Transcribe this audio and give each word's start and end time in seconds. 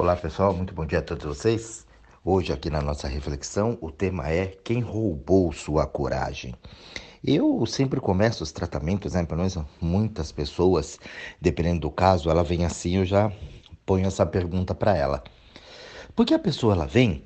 Olá 0.00 0.14
pessoal, 0.14 0.54
muito 0.54 0.72
bom 0.72 0.86
dia 0.86 1.00
a 1.00 1.02
todos 1.02 1.24
vocês. 1.24 1.84
Hoje, 2.24 2.52
aqui 2.52 2.70
na 2.70 2.80
nossa 2.80 3.08
reflexão, 3.08 3.76
o 3.80 3.90
tema 3.90 4.30
é 4.30 4.46
Quem 4.46 4.80
roubou 4.80 5.52
sua 5.52 5.88
coragem? 5.88 6.54
Eu 7.22 7.66
sempre 7.66 7.98
começo 8.00 8.44
os 8.44 8.52
tratamentos, 8.52 9.14
né? 9.14 9.26
Pelo 9.26 9.38
menos 9.38 9.58
muitas 9.80 10.30
pessoas, 10.30 11.00
dependendo 11.40 11.80
do 11.80 11.90
caso, 11.90 12.30
ela 12.30 12.44
vem 12.44 12.64
assim, 12.64 12.98
eu 12.98 13.04
já 13.04 13.32
ponho 13.84 14.06
essa 14.06 14.24
pergunta 14.24 14.72
para 14.72 14.96
ela. 14.96 15.24
Porque 16.14 16.32
a 16.32 16.38
pessoa 16.38 16.74
ela 16.74 16.86
vem 16.86 17.24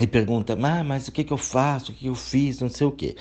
e 0.00 0.06
pergunta, 0.06 0.54
ah, 0.54 0.82
mas 0.82 1.06
o 1.06 1.12
que, 1.12 1.22
que 1.22 1.34
eu 1.34 1.36
faço, 1.36 1.92
o 1.92 1.94
que 1.94 2.06
eu 2.06 2.14
fiz, 2.14 2.60
não 2.60 2.70
sei 2.70 2.86
o 2.86 2.92
quê. 2.92 3.14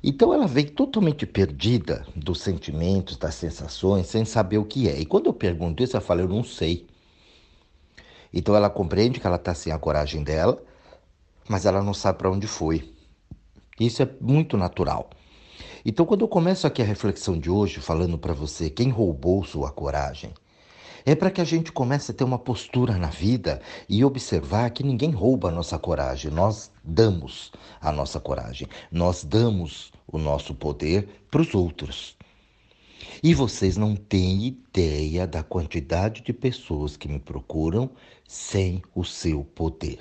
Então 0.00 0.32
ela 0.32 0.46
vem 0.46 0.66
totalmente 0.66 1.26
perdida 1.26 2.06
dos 2.14 2.42
sentimentos, 2.42 3.16
das 3.16 3.34
sensações, 3.34 4.06
sem 4.06 4.24
saber 4.24 4.58
o 4.58 4.64
que 4.64 4.88
é. 4.88 5.00
E 5.00 5.04
quando 5.04 5.26
eu 5.26 5.34
pergunto 5.34 5.82
isso, 5.82 5.96
ela 5.96 6.06
fala, 6.06 6.20
eu 6.20 6.28
não 6.28 6.44
sei. 6.44 6.93
Então 8.34 8.56
ela 8.56 8.68
compreende 8.68 9.20
que 9.20 9.26
ela 9.26 9.36
está 9.36 9.54
sem 9.54 9.72
a 9.72 9.78
coragem 9.78 10.24
dela, 10.24 10.60
mas 11.48 11.64
ela 11.64 11.80
não 11.80 11.94
sabe 11.94 12.18
para 12.18 12.30
onde 12.30 12.48
foi. 12.48 12.92
Isso 13.78 14.02
é 14.02 14.08
muito 14.20 14.56
natural. 14.56 15.08
Então, 15.86 16.04
quando 16.04 16.22
eu 16.22 16.28
começo 16.28 16.66
aqui 16.66 16.82
a 16.82 16.84
reflexão 16.84 17.38
de 17.38 17.48
hoje, 17.50 17.78
falando 17.78 18.18
para 18.18 18.32
você 18.32 18.68
quem 18.68 18.88
roubou 18.90 19.44
sua 19.44 19.70
coragem, 19.70 20.32
é 21.06 21.14
para 21.14 21.30
que 21.30 21.40
a 21.40 21.44
gente 21.44 21.70
comece 21.70 22.10
a 22.10 22.14
ter 22.14 22.24
uma 22.24 22.38
postura 22.38 22.96
na 22.96 23.08
vida 23.08 23.60
e 23.88 24.02
observar 24.04 24.70
que 24.70 24.82
ninguém 24.82 25.10
rouba 25.10 25.48
a 25.48 25.52
nossa 25.52 25.78
coragem, 25.78 26.30
nós 26.30 26.72
damos 26.82 27.52
a 27.80 27.92
nossa 27.92 28.18
coragem, 28.18 28.66
nós 28.90 29.22
damos 29.22 29.92
o 30.06 30.18
nosso 30.18 30.54
poder 30.54 31.06
para 31.30 31.42
os 31.42 31.54
outros. 31.54 32.16
E 33.22 33.34
vocês 33.34 33.76
não 33.76 33.96
têm 33.96 34.46
ideia 34.46 35.26
da 35.26 35.42
quantidade 35.42 36.20
de 36.20 36.32
pessoas 36.32 36.96
que 36.96 37.08
me 37.08 37.18
procuram 37.18 37.90
sem 38.28 38.82
o 38.94 39.02
seu 39.02 39.42
poder. 39.42 40.00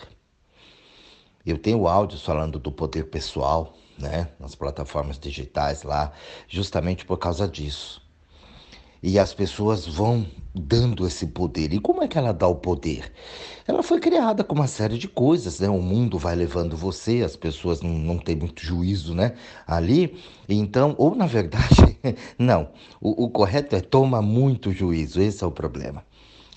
Eu 1.46 1.58
tenho 1.58 1.88
áudios 1.88 2.24
falando 2.24 2.60
do 2.60 2.72
poder 2.72 3.10
pessoal, 3.10 3.74
né, 3.98 4.30
nas 4.40 4.56
plataformas 4.56 5.18
digitais 5.18 5.84
lá, 5.84 6.12
justamente 6.48 7.06
por 7.06 7.18
causa 7.18 7.48
disso. 7.48 8.03
E 9.04 9.20
as 9.20 9.34
pessoas 9.34 9.86
vão 9.86 10.26
dando 10.56 11.06
esse 11.06 11.28
poder. 11.28 11.74
E 11.74 11.80
como 11.80 12.02
é 12.02 12.08
que 12.08 12.18
ela 12.18 12.32
dá 12.32 12.48
o 12.48 12.56
poder? 12.56 13.12
Ela 13.68 13.84
foi 13.84 14.00
criada 14.00 14.46
com 14.46 14.56
uma 14.56 14.66
série 14.66 14.98
de 14.98 15.10
coisas, 15.10 15.60
né? 15.60 15.68
O 15.68 15.82
mundo 15.82 16.18
vai 16.18 16.34
levando 16.36 16.78
você, 16.78 17.22
as 17.22 17.36
pessoas 17.36 17.82
não, 17.82 17.92
não 17.92 18.18
têm 18.18 18.38
muito 18.38 18.66
juízo, 18.66 19.14
né? 19.14 19.34
Ali. 19.68 20.18
Então, 20.48 20.96
ou 20.98 21.16
na 21.16 21.26
verdade, 21.26 22.00
não. 22.40 22.70
O, 23.02 23.26
o 23.26 23.30
correto 23.30 23.76
é 23.76 23.82
toma 23.82 24.22
muito 24.22 24.72
juízo, 24.72 25.22
esse 25.22 25.44
é 25.44 25.48
o 25.48 25.52
problema. 25.52 26.06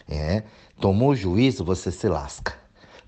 É, 0.08 0.44
tomou 0.80 1.16
juízo, 1.16 1.64
você 1.64 1.90
se 1.90 2.08
lasca. 2.08 2.54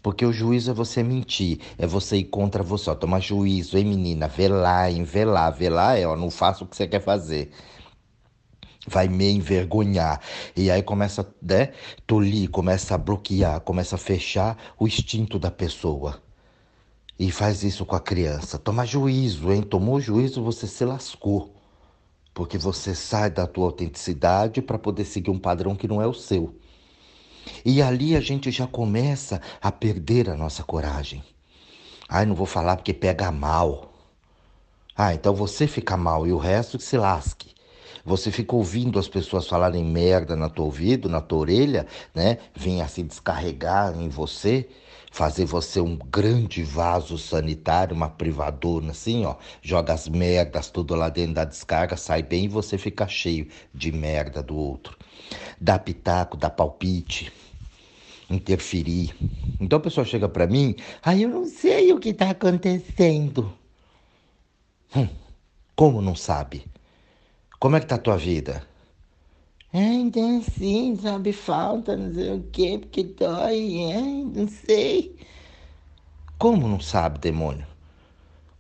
Porque 0.03 0.27
o 0.27 0.33
juízo 0.33 0.72
é 0.72 0.75
você 0.75 1.00
mentir, 1.00 1.61
é 1.78 1.86
você 1.86 2.16
ir 2.16 2.25
contra 2.25 2.62
você. 2.64 2.91
Ó, 2.91 2.94
toma 2.97 3.20
juízo, 3.20 3.78
hein, 3.78 3.84
menina? 3.84 4.27
Vê 4.27 4.48
lá, 4.48 4.91
hein? 4.91 5.05
Vê 5.05 5.25
lá, 5.25 5.48
vê 5.48 5.69
lá, 5.69 5.97
é, 5.97 6.05
ó, 6.05 6.16
não 6.16 6.28
faça 6.31 6.64
o 6.64 6.66
que 6.66 6.77
você 6.77 6.89
quer 6.89 7.00
fazer 7.00 7.53
vai 8.89 9.08
me 9.08 9.31
envergonhar. 9.31 10.20
E 10.56 10.70
aí 10.70 10.83
começa, 10.83 11.27
né, 11.41 11.72
tolir, 12.06 12.50
começa 12.50 12.94
a 12.94 12.98
bloquear, 12.98 13.61
começa 13.61 13.97
a 13.97 13.98
fechar 13.98 14.56
o 14.78 14.86
instinto 14.86 15.39
da 15.39 15.50
pessoa. 15.50 16.20
E 17.19 17.31
faz 17.31 17.62
isso 17.64 17.84
com 17.84 17.97
a 17.97 18.00
criança. 18.00 18.59
Toma 18.59 18.86
juízo, 18.86 19.53
hein? 19.53 19.62
Tomou 19.62 20.00
juízo, 20.00 20.42
você 20.42 20.66
se 20.66 20.84
lascou. 20.84 21.55
Porque 22.33 22.56
você 22.56 22.94
sai 22.94 23.28
da 23.28 23.47
tua 23.47 23.66
autenticidade 23.66 24.62
para 24.62 24.78
poder 24.78 25.05
seguir 25.05 25.31
um 25.31 25.39
padrão 25.39 25.75
que 25.75 25.89
não 25.89 26.00
é 26.00 26.06
o 26.06 26.14
seu. 26.14 26.55
E 27.64 27.83
ali 27.83 28.14
a 28.14 28.20
gente 28.20 28.50
já 28.50 28.66
começa 28.66 29.41
a 29.61 29.72
perder 29.72 30.31
a 30.31 30.36
nossa 30.36 30.62
coragem. 30.62 31.25
Ai, 32.09 32.25
não 32.25 32.34
vou 32.34 32.47
falar 32.47 32.77
porque 32.77 32.94
pega 32.94 33.31
mal. 33.33 33.93
Ah, 34.97 35.12
então 35.12 35.34
você 35.34 35.66
fica 35.66 35.97
mal 35.97 36.27
e 36.27 36.32
o 36.32 36.38
resto 36.38 36.78
que 36.78 36.84
se 36.84 36.97
lasque. 36.97 37.54
Você 38.09 38.33
fica 38.33 38.57
ouvindo 38.57 38.99
as 38.99 39.07
pessoas 39.07 39.47
falarem 39.47 39.85
merda 39.85 40.35
na 40.35 40.49
tua 40.49 40.65
ouvido, 40.65 41.11
na 41.11 41.21
tua 41.21 41.41
orelha, 41.41 41.87
né? 42.15 42.39
Vem 42.55 42.81
assim 42.81 43.05
descarregar 43.05 43.95
em 44.01 44.09
você, 44.09 44.67
fazer 45.13 45.45
você 45.45 45.79
um 45.79 45.95
grande 45.95 46.63
vaso 46.63 47.19
sanitário, 47.19 47.95
uma 47.95 48.09
privadona 48.09 48.93
assim, 48.93 49.27
ó. 49.27 49.37
Joga 49.61 49.93
as 49.93 50.09
merdas 50.09 50.71
tudo 50.71 50.95
lá 50.95 51.11
dentro 51.11 51.35
da 51.35 51.45
descarga, 51.45 51.99
sai 51.99 52.23
bem 52.23 52.47
e 52.47 52.49
você 52.49 52.79
fica 52.79 53.07
cheio 53.07 53.47
de 53.75 53.93
merda 53.93 54.43
do 54.43 54.57
outro. 54.57 54.97
Dá 55.61 55.79
pitaco, 55.79 56.35
dá 56.35 56.49
palpite 56.49 57.31
interferir. 58.31 59.15
Então 59.61 59.79
a 59.79 59.83
pessoa 59.83 60.07
chega 60.07 60.29
para 60.31 60.47
mim, 60.47 60.75
aí 61.03 61.25
eu 61.25 61.29
não 61.29 61.45
sei 61.45 61.93
o 61.93 61.99
que 61.99 62.09
está 62.11 62.31
acontecendo. 62.31 63.53
Hum, 64.97 65.09
como 65.77 66.01
não 66.01 66.15
sabe? 66.15 66.67
Como 67.59 67.77
é 67.77 67.81
que 67.81 67.87
tá 67.87 67.97
a 67.97 67.99
tua 67.99 68.17
vida? 68.17 68.63
É, 69.73 69.81
então 69.81 70.41
sim, 70.43 70.97
sabe, 70.97 71.33
falta, 71.33 71.97
não 71.97 72.15
sei 72.15 72.33
o 72.33 72.43
quê, 72.51 72.79
porque 72.81 73.03
dói, 73.05 74.25
não 74.35 74.49
sei. 74.49 75.17
Como 76.39 76.69
não 76.69 76.81
sabe, 76.81 77.19
demônio? 77.19 77.67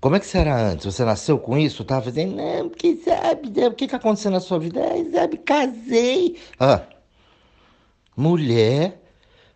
Como 0.00 0.16
é 0.16 0.20
que 0.20 0.26
você 0.26 0.38
era 0.38 0.54
antes? 0.54 0.84
Você 0.84 1.04
nasceu 1.04 1.38
com 1.38 1.56
isso? 1.56 1.84
Tava 1.84 2.02
fazendo, 2.02 2.36
não, 2.36 2.68
porque 2.68 2.96
sabe, 2.96 3.50
né, 3.50 3.68
o 3.68 3.74
que 3.74 3.88
que 3.88 3.94
aconteceu 3.96 4.30
na 4.30 4.40
sua 4.40 4.58
vida? 4.58 4.80
É, 4.80 5.10
sabe, 5.10 5.38
casei. 5.38 6.36
Ah, 6.58 6.82
mulher, 8.16 9.00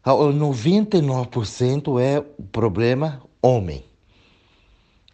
99% 0.04 2.00
é 2.00 2.20
o 2.20 2.42
problema 2.44 3.22
homem. 3.40 3.84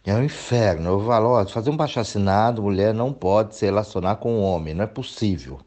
É 0.09 0.15
um 0.15 0.23
inferno. 0.23 0.89
Eu 0.89 1.05
falo, 1.05 1.29
ó, 1.29 1.45
fazer 1.45 1.69
um 1.69 1.77
baixo 1.77 1.99
assinado, 1.99 2.63
mulher 2.63 2.95
não 2.95 3.13
pode 3.13 3.55
se 3.55 3.65
relacionar 3.65 4.15
com 4.15 4.39
um 4.39 4.41
homem, 4.41 4.73
não 4.73 4.83
é 4.83 4.87
possível. 4.87 5.59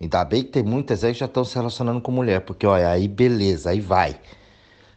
Ainda 0.00 0.24
bem 0.24 0.42
que 0.42 0.48
tem 0.48 0.62
muitas 0.62 1.04
aí 1.04 1.12
que 1.12 1.18
já 1.18 1.26
estão 1.26 1.44
se 1.44 1.54
relacionando 1.54 2.00
com 2.00 2.10
mulher, 2.10 2.40
porque 2.40 2.66
olha, 2.66 2.88
aí 2.88 3.06
beleza, 3.06 3.68
aí 3.68 3.82
vai. 3.82 4.18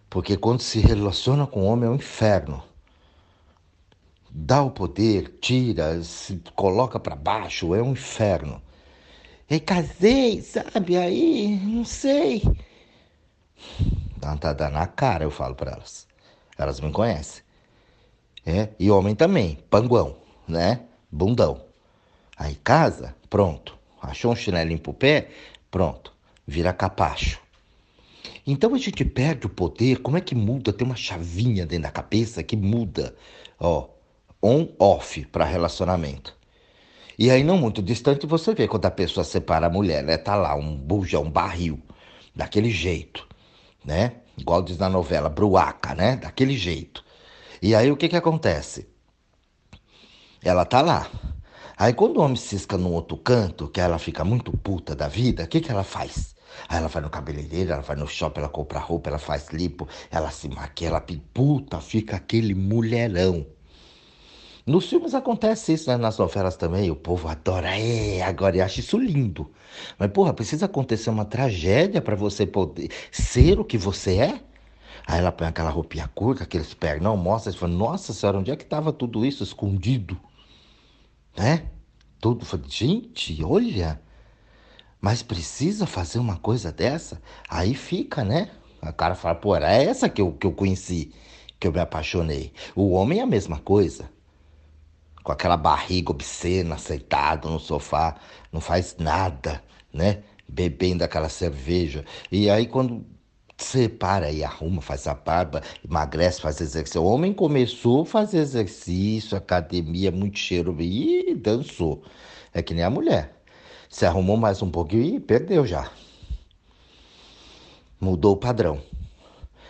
Porque 0.09 0.37
quando 0.37 0.61
se 0.61 0.79
relaciona 0.79 1.45
com 1.45 1.65
homem 1.65 1.89
é 1.89 1.91
um 1.91 1.95
inferno. 1.95 2.63
Dá 4.29 4.61
o 4.63 4.71
poder, 4.71 5.37
tira, 5.41 6.01
se 6.01 6.41
coloca 6.55 6.97
para 7.01 7.17
baixo, 7.17 7.75
é 7.75 7.81
um 7.81 7.91
inferno. 7.91 8.61
E 9.49 9.59
casei, 9.59 10.41
sabe? 10.41 10.95
Aí, 10.95 11.59
não 11.65 11.83
sei. 11.83 12.43
Dá 14.15 14.35
dando 14.35 14.71
na 14.71 14.87
cara, 14.87 15.25
eu 15.25 15.31
falo 15.31 15.53
para 15.53 15.71
elas. 15.71 16.07
Elas 16.57 16.79
me 16.79 16.93
conhecem. 16.93 17.50
É, 18.45 18.69
e 18.79 18.89
homem 18.89 19.13
também, 19.13 19.59
panguão, 19.69 20.17
né? 20.47 20.81
Bundão. 21.11 21.61
Aí 22.35 22.55
casa, 22.55 23.15
pronto. 23.29 23.77
Achou 24.01 24.31
um 24.31 24.35
chinelinho 24.35 24.79
pro 24.79 24.93
pé, 24.93 25.29
pronto. 25.69 26.11
Vira 26.47 26.73
capacho. 26.73 27.39
Então 28.45 28.73
a 28.73 28.77
gente 28.77 29.05
perde 29.05 29.45
o 29.45 29.49
poder. 29.49 29.99
Como 29.99 30.17
é 30.17 30.21
que 30.21 30.33
muda? 30.33 30.73
Tem 30.73 30.85
uma 30.85 30.95
chavinha 30.95 31.65
dentro 31.65 31.83
da 31.83 31.91
cabeça 31.91 32.41
que 32.41 32.57
muda, 32.57 33.15
ó, 33.59 33.87
on-off 34.41 35.25
para 35.27 35.45
relacionamento. 35.45 36.35
E 37.17 37.29
aí, 37.29 37.43
não 37.43 37.57
muito 37.57 37.83
distante, 37.83 38.25
você 38.25 38.55
vê 38.55 38.67
quando 38.67 38.87
a 38.87 38.91
pessoa 38.91 39.23
separa 39.23 39.67
a 39.67 39.69
mulher, 39.69 40.03
né? 40.03 40.17
Tá 40.17 40.35
lá 40.35 40.55
um 40.55 40.75
bujão, 40.75 41.23
um 41.23 41.29
barril, 41.29 41.79
daquele 42.35 42.71
jeito, 42.71 43.27
né? 43.85 44.13
Igual 44.35 44.63
diz 44.63 44.79
na 44.79 44.89
novela, 44.89 45.29
bruaca, 45.29 45.93
né? 45.93 46.15
Daquele 46.15 46.57
jeito. 46.57 47.03
E 47.61 47.75
aí 47.75 47.91
o 47.91 47.97
que 47.97 48.09
que 48.09 48.15
acontece? 48.15 48.89
Ela 50.43 50.65
tá 50.65 50.81
lá. 50.81 51.09
Aí 51.77 51.93
quando 51.93 52.17
o 52.17 52.21
homem 52.21 52.35
cisca 52.35 52.77
num 52.77 52.91
outro 52.93 53.17
canto, 53.17 53.67
que 53.67 53.79
ela 53.79 53.99
fica 53.99 54.23
muito 54.23 54.51
puta 54.57 54.95
da 54.95 55.07
vida, 55.07 55.43
o 55.43 55.47
que 55.47 55.61
que 55.61 55.71
ela 55.71 55.83
faz? 55.83 56.35
Aí 56.67 56.77
ela 56.79 56.87
vai 56.87 57.01
no 57.01 57.09
cabeleireiro, 57.09 57.71
ela 57.71 57.81
vai 57.81 57.95
no 57.95 58.07
shopping, 58.07 58.39
ela 58.41 58.49
compra 58.49 58.79
roupa, 58.79 59.09
ela 59.09 59.19
faz 59.19 59.49
lipo, 59.49 59.87
ela 60.09 60.31
se 60.31 60.49
maquia, 60.49 60.87
ela 60.89 61.03
puta, 61.33 61.79
fica 61.79 62.15
aquele 62.15 62.55
mulherão. 62.55 63.45
Nos 64.65 64.87
filmes 64.89 65.13
acontece 65.13 65.73
isso, 65.73 65.89
né? 65.89 65.97
Nas 65.97 66.17
novelas 66.17 66.55
também, 66.55 66.91
o 66.91 66.95
povo 66.95 67.27
adora, 67.27 67.77
é, 67.79 68.21
agora 68.21 68.57
eu 68.57 68.63
acho 68.63 68.79
isso 68.79 68.97
lindo. 68.97 69.51
Mas, 69.97 70.11
porra, 70.11 70.33
precisa 70.33 70.65
acontecer 70.65 71.09
uma 71.09 71.25
tragédia 71.25 72.01
para 72.01 72.15
você 72.15 72.45
poder 72.45 72.89
ser 73.11 73.59
o 73.59 73.65
que 73.65 73.77
você 73.77 74.17
é? 74.17 74.41
Aí 75.07 75.19
ela 75.19 75.31
põe 75.31 75.47
aquela 75.47 75.69
roupinha 75.69 76.07
curta, 76.13 76.43
aqueles 76.43 76.73
pernão, 76.73 77.17
mostra 77.17 77.51
e 77.51 77.55
fala, 77.55 77.73
nossa 77.73 78.13
senhora, 78.13 78.37
onde 78.37 78.51
é 78.51 78.55
que 78.55 78.63
estava 78.63 78.93
tudo 78.93 79.25
isso 79.25 79.43
escondido? 79.43 80.17
Né? 81.37 81.65
Tudo, 82.19 82.45
gente, 82.67 83.43
olha, 83.43 83.99
mas 84.99 85.23
precisa 85.23 85.87
fazer 85.87 86.19
uma 86.19 86.37
coisa 86.37 86.71
dessa? 86.71 87.19
Aí 87.49 87.73
fica, 87.73 88.23
né? 88.23 88.51
A 88.81 88.93
cara 88.93 89.15
fala, 89.15 89.35
pô, 89.35 89.55
era 89.55 89.71
essa 89.71 90.07
que 90.07 90.21
eu, 90.21 90.31
que 90.33 90.45
eu 90.45 90.51
conheci, 90.51 91.11
que 91.59 91.67
eu 91.67 91.71
me 91.71 91.79
apaixonei. 91.79 92.53
O 92.75 92.91
homem 92.91 93.19
é 93.19 93.23
a 93.23 93.27
mesma 93.27 93.59
coisa. 93.59 94.09
Com 95.23 95.31
aquela 95.31 95.57
barriga 95.57 96.11
obscena, 96.11 96.77
sentado 96.77 97.49
no 97.49 97.59
sofá, 97.59 98.15
não 98.51 98.61
faz 98.61 98.95
nada, 98.97 99.63
né? 99.93 100.23
Bebendo 100.47 101.03
aquela 101.03 101.29
cerveja. 101.29 102.05
E 102.31 102.49
aí 102.49 102.67
quando 102.67 103.05
separa 103.63 104.31
e 104.31 104.43
arruma, 104.43 104.81
faz 104.81 105.07
a 105.07 105.13
barba, 105.13 105.61
emagrece, 105.83 106.41
faz 106.41 106.59
exercício. 106.61 107.01
O 107.01 107.05
homem 107.05 107.33
começou 107.33 108.01
a 108.01 108.05
fazer 108.05 108.39
exercício, 108.39 109.37
academia, 109.37 110.11
muito 110.11 110.37
cheiro 110.39 110.75
e 110.79 111.35
dançou. 111.35 112.03
É 112.53 112.61
que 112.61 112.73
nem 112.73 112.83
a 112.83 112.89
mulher. 112.89 113.41
Se 113.89 114.05
arrumou 114.05 114.37
mais 114.37 114.61
um 114.61 114.69
pouquinho 114.69 115.15
e 115.15 115.19
perdeu 115.19 115.65
já. 115.65 115.91
Mudou 117.99 118.33
o 118.33 118.37
padrão. 118.37 118.81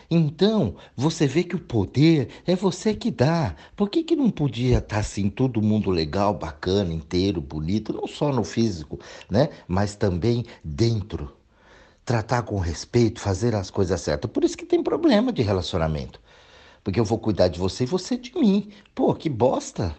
Então, 0.10 0.76
você 0.96 1.26
vê 1.26 1.44
que 1.44 1.56
o 1.56 1.60
poder 1.60 2.28
é 2.46 2.54
você 2.54 2.94
que 2.94 3.10
dá. 3.10 3.56
Por 3.78 3.90
que, 3.90 4.04
que 4.04 4.16
não 4.16 4.30
podia 4.30 4.80
estar 4.80 4.96
tá, 4.96 5.00
assim, 5.00 5.30
todo 5.30 5.62
mundo 5.62 5.90
legal, 5.90 6.34
bacana, 6.34 6.94
inteiro, 6.94 7.40
bonito, 7.40 7.94
não 7.94 8.06
só 8.08 8.32
no 8.32 8.44
físico, 8.44 9.00
né? 9.30 9.50
Mas 9.68 9.96
também 9.96 10.46
dentro 10.64 11.32
tratar 12.06 12.44
com 12.44 12.60
respeito, 12.60 13.20
fazer 13.20 13.56
as 13.56 13.70
coisas 13.70 14.00
certas. 14.02 14.30
Por 14.30 14.44
isso 14.44 14.58
que 14.58 14.66
tem 14.66 14.84
problema 14.84 15.32
de 15.32 15.42
relacionamento. 15.42 16.20
Porque 16.84 17.00
eu 17.00 17.06
vou 17.06 17.20
cuidar 17.20 17.48
de 17.48 17.60
você 17.60 17.84
e 17.84 17.88
você 17.88 18.18
de 18.18 18.34
mim. 18.36 18.72
Pô, 18.96 19.14
que 19.14 19.30
bosta. 19.30 19.96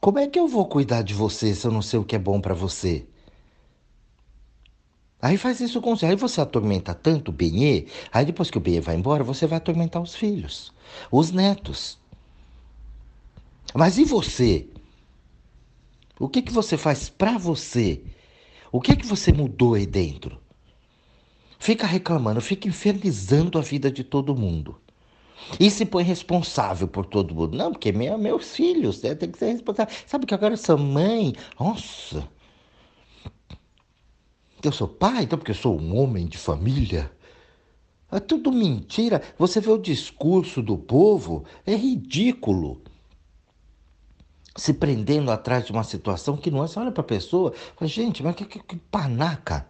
Como 0.00 0.18
é 0.18 0.26
que 0.26 0.38
eu 0.38 0.48
vou 0.48 0.66
cuidar 0.66 1.02
de 1.02 1.14
você 1.14 1.54
se 1.54 1.66
eu 1.66 1.70
não 1.70 1.82
sei 1.82 1.98
o 1.98 2.04
que 2.04 2.16
é 2.16 2.18
bom 2.18 2.40
para 2.40 2.54
você? 2.54 3.06
Aí 5.20 5.36
faz 5.36 5.60
isso 5.60 5.80
com 5.80 5.94
você. 5.94 6.06
Aí 6.06 6.16
você 6.16 6.40
atormenta 6.40 6.92
tanto 6.92 7.28
o 7.28 7.32
Benê, 7.32 7.86
aí 8.12 8.24
depois 8.24 8.50
que 8.50 8.58
o 8.58 8.60
Benê 8.60 8.80
vai 8.80 8.96
embora, 8.96 9.22
você 9.22 9.46
vai 9.46 9.58
atormentar 9.58 10.02
os 10.02 10.16
filhos, 10.16 10.72
os 11.10 11.30
netos. 11.30 11.96
Mas 13.72 13.98
e 13.98 14.04
você? 14.04 14.66
O 16.18 16.28
que, 16.28 16.42
que 16.42 16.52
você 16.52 16.76
faz 16.76 17.08
para 17.08 17.38
você? 17.38 18.02
O 18.72 18.80
que 18.80 18.92
é 18.92 18.96
que 18.96 19.06
você 19.06 19.30
mudou 19.30 19.74
aí 19.74 19.84
dentro? 19.84 20.40
Fica 21.58 21.86
reclamando, 21.86 22.40
fica 22.40 22.66
infernizando 22.66 23.58
a 23.58 23.60
vida 23.60 23.90
de 23.90 24.02
todo 24.02 24.34
mundo. 24.34 24.80
E 25.60 25.70
se 25.70 25.84
põe 25.84 26.02
responsável 26.02 26.88
por 26.88 27.04
todo 27.04 27.34
mundo. 27.34 27.54
Não, 27.54 27.70
porque 27.70 27.92
meu, 27.92 28.16
meus 28.16 28.54
filhos, 28.56 29.02
né, 29.02 29.14
tem 29.14 29.30
que 29.30 29.38
ser 29.38 29.52
responsável. 29.52 29.94
Sabe 30.06 30.24
que 30.24 30.32
agora 30.32 30.54
eu 30.54 30.58
sou 30.58 30.78
mãe? 30.78 31.34
Nossa! 31.60 32.26
Eu 34.62 34.72
sou 34.72 34.88
pai, 34.88 35.24
então 35.24 35.38
porque 35.38 35.50
eu 35.50 35.56
sou 35.56 35.78
um 35.78 35.98
homem 35.98 36.26
de 36.26 36.38
família. 36.38 37.12
É 38.10 38.20
tudo 38.20 38.50
mentira. 38.50 39.20
Você 39.36 39.60
vê 39.60 39.70
o 39.70 39.76
discurso 39.76 40.62
do 40.62 40.78
povo, 40.78 41.44
é 41.66 41.74
ridículo 41.74 42.80
se 44.56 44.74
prendendo 44.74 45.30
atrás 45.30 45.64
de 45.64 45.72
uma 45.72 45.84
situação 45.84 46.36
que 46.36 46.50
não 46.50 46.62
é. 46.64 46.68
Você 46.68 46.78
olha 46.78 46.92
para 46.92 47.00
a 47.00 47.04
pessoa 47.04 47.52
fala, 47.76 47.88
gente, 47.88 48.22
mas 48.22 48.36
que, 48.36 48.44
que, 48.44 48.58
que 48.58 48.76
panaca. 48.76 49.66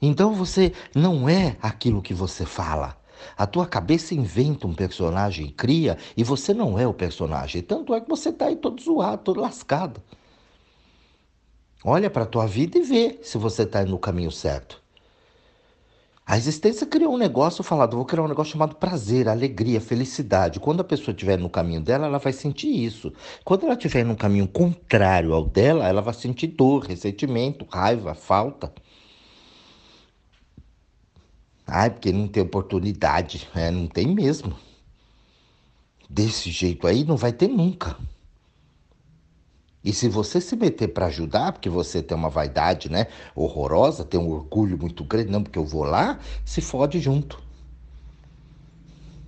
Então 0.00 0.32
você 0.34 0.72
não 0.94 1.28
é 1.28 1.56
aquilo 1.60 2.02
que 2.02 2.14
você 2.14 2.46
fala. 2.46 2.96
A 3.36 3.46
tua 3.46 3.66
cabeça 3.66 4.14
inventa 4.14 4.66
um 4.66 4.74
personagem, 4.74 5.50
cria, 5.50 5.98
e 6.16 6.22
você 6.22 6.54
não 6.54 6.78
é 6.78 6.86
o 6.86 6.94
personagem. 6.94 7.62
Tanto 7.62 7.92
é 7.92 8.00
que 8.00 8.08
você 8.08 8.28
está 8.28 8.46
aí 8.46 8.56
todo 8.56 8.80
zoado, 8.80 9.24
todo 9.24 9.40
lascado. 9.40 10.00
Olha 11.84 12.08
para 12.10 12.22
a 12.24 12.26
tua 12.26 12.46
vida 12.46 12.78
e 12.78 12.82
vê 12.82 13.18
se 13.22 13.38
você 13.38 13.62
está 13.62 13.84
no 13.84 13.98
caminho 13.98 14.30
certo. 14.30 14.80
A 16.28 16.36
existência 16.36 16.86
criou 16.86 17.14
um 17.14 17.16
negócio 17.16 17.64
falado, 17.64 17.96
vou 17.96 18.04
criar 18.04 18.22
um 18.22 18.28
negócio 18.28 18.52
chamado 18.52 18.76
prazer, 18.76 19.30
alegria, 19.30 19.80
felicidade. 19.80 20.60
Quando 20.60 20.80
a 20.80 20.84
pessoa 20.84 21.14
estiver 21.14 21.38
no 21.38 21.48
caminho 21.48 21.80
dela, 21.80 22.04
ela 22.04 22.18
vai 22.18 22.34
sentir 22.34 22.68
isso. 22.68 23.10
Quando 23.42 23.64
ela 23.64 23.72
estiver 23.72 24.04
no 24.04 24.14
caminho 24.14 24.46
contrário 24.46 25.32
ao 25.32 25.46
dela, 25.46 25.88
ela 25.88 26.02
vai 26.02 26.12
sentir 26.12 26.48
dor, 26.48 26.84
ressentimento, 26.84 27.64
raiva, 27.70 28.14
falta. 28.14 28.70
Ai, 31.66 31.88
porque 31.88 32.12
não 32.12 32.28
tem 32.28 32.42
oportunidade. 32.42 33.48
É, 33.54 33.70
não 33.70 33.86
tem 33.86 34.06
mesmo. 34.06 34.54
Desse 36.10 36.50
jeito 36.50 36.86
aí 36.86 37.04
não 37.04 37.16
vai 37.16 37.32
ter 37.32 37.48
nunca. 37.48 37.96
E 39.88 39.92
se 39.94 40.06
você 40.06 40.38
se 40.38 40.54
meter 40.54 40.88
para 40.88 41.06
ajudar, 41.06 41.50
porque 41.50 41.70
você 41.70 42.02
tem 42.02 42.14
uma 42.14 42.28
vaidade, 42.28 42.90
né, 42.90 43.06
horrorosa, 43.34 44.04
tem 44.04 44.20
um 44.20 44.30
orgulho 44.30 44.76
muito 44.76 45.02
grande, 45.02 45.30
não, 45.30 45.42
porque 45.42 45.58
eu 45.58 45.64
vou 45.64 45.82
lá, 45.82 46.18
se 46.44 46.60
fode 46.60 47.00
junto. 47.00 47.42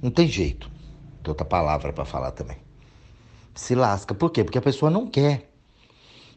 Não 0.03 0.11
tem 0.11 0.29
jeito. 0.29 0.71
Tem 1.23 1.31
outra 1.31 1.47
palavra 1.47 1.95
para 1.95 2.05
falar 2.05 2.33
também. 2.33 2.59
Se 3.55 3.75
lasca. 3.75 4.15
Por 4.15 4.31
quê? 4.31 4.45
Porque 4.45 4.59
a 4.59 4.63
pessoa 4.63 4.91
não 4.91 5.07
quer. 5.07 5.50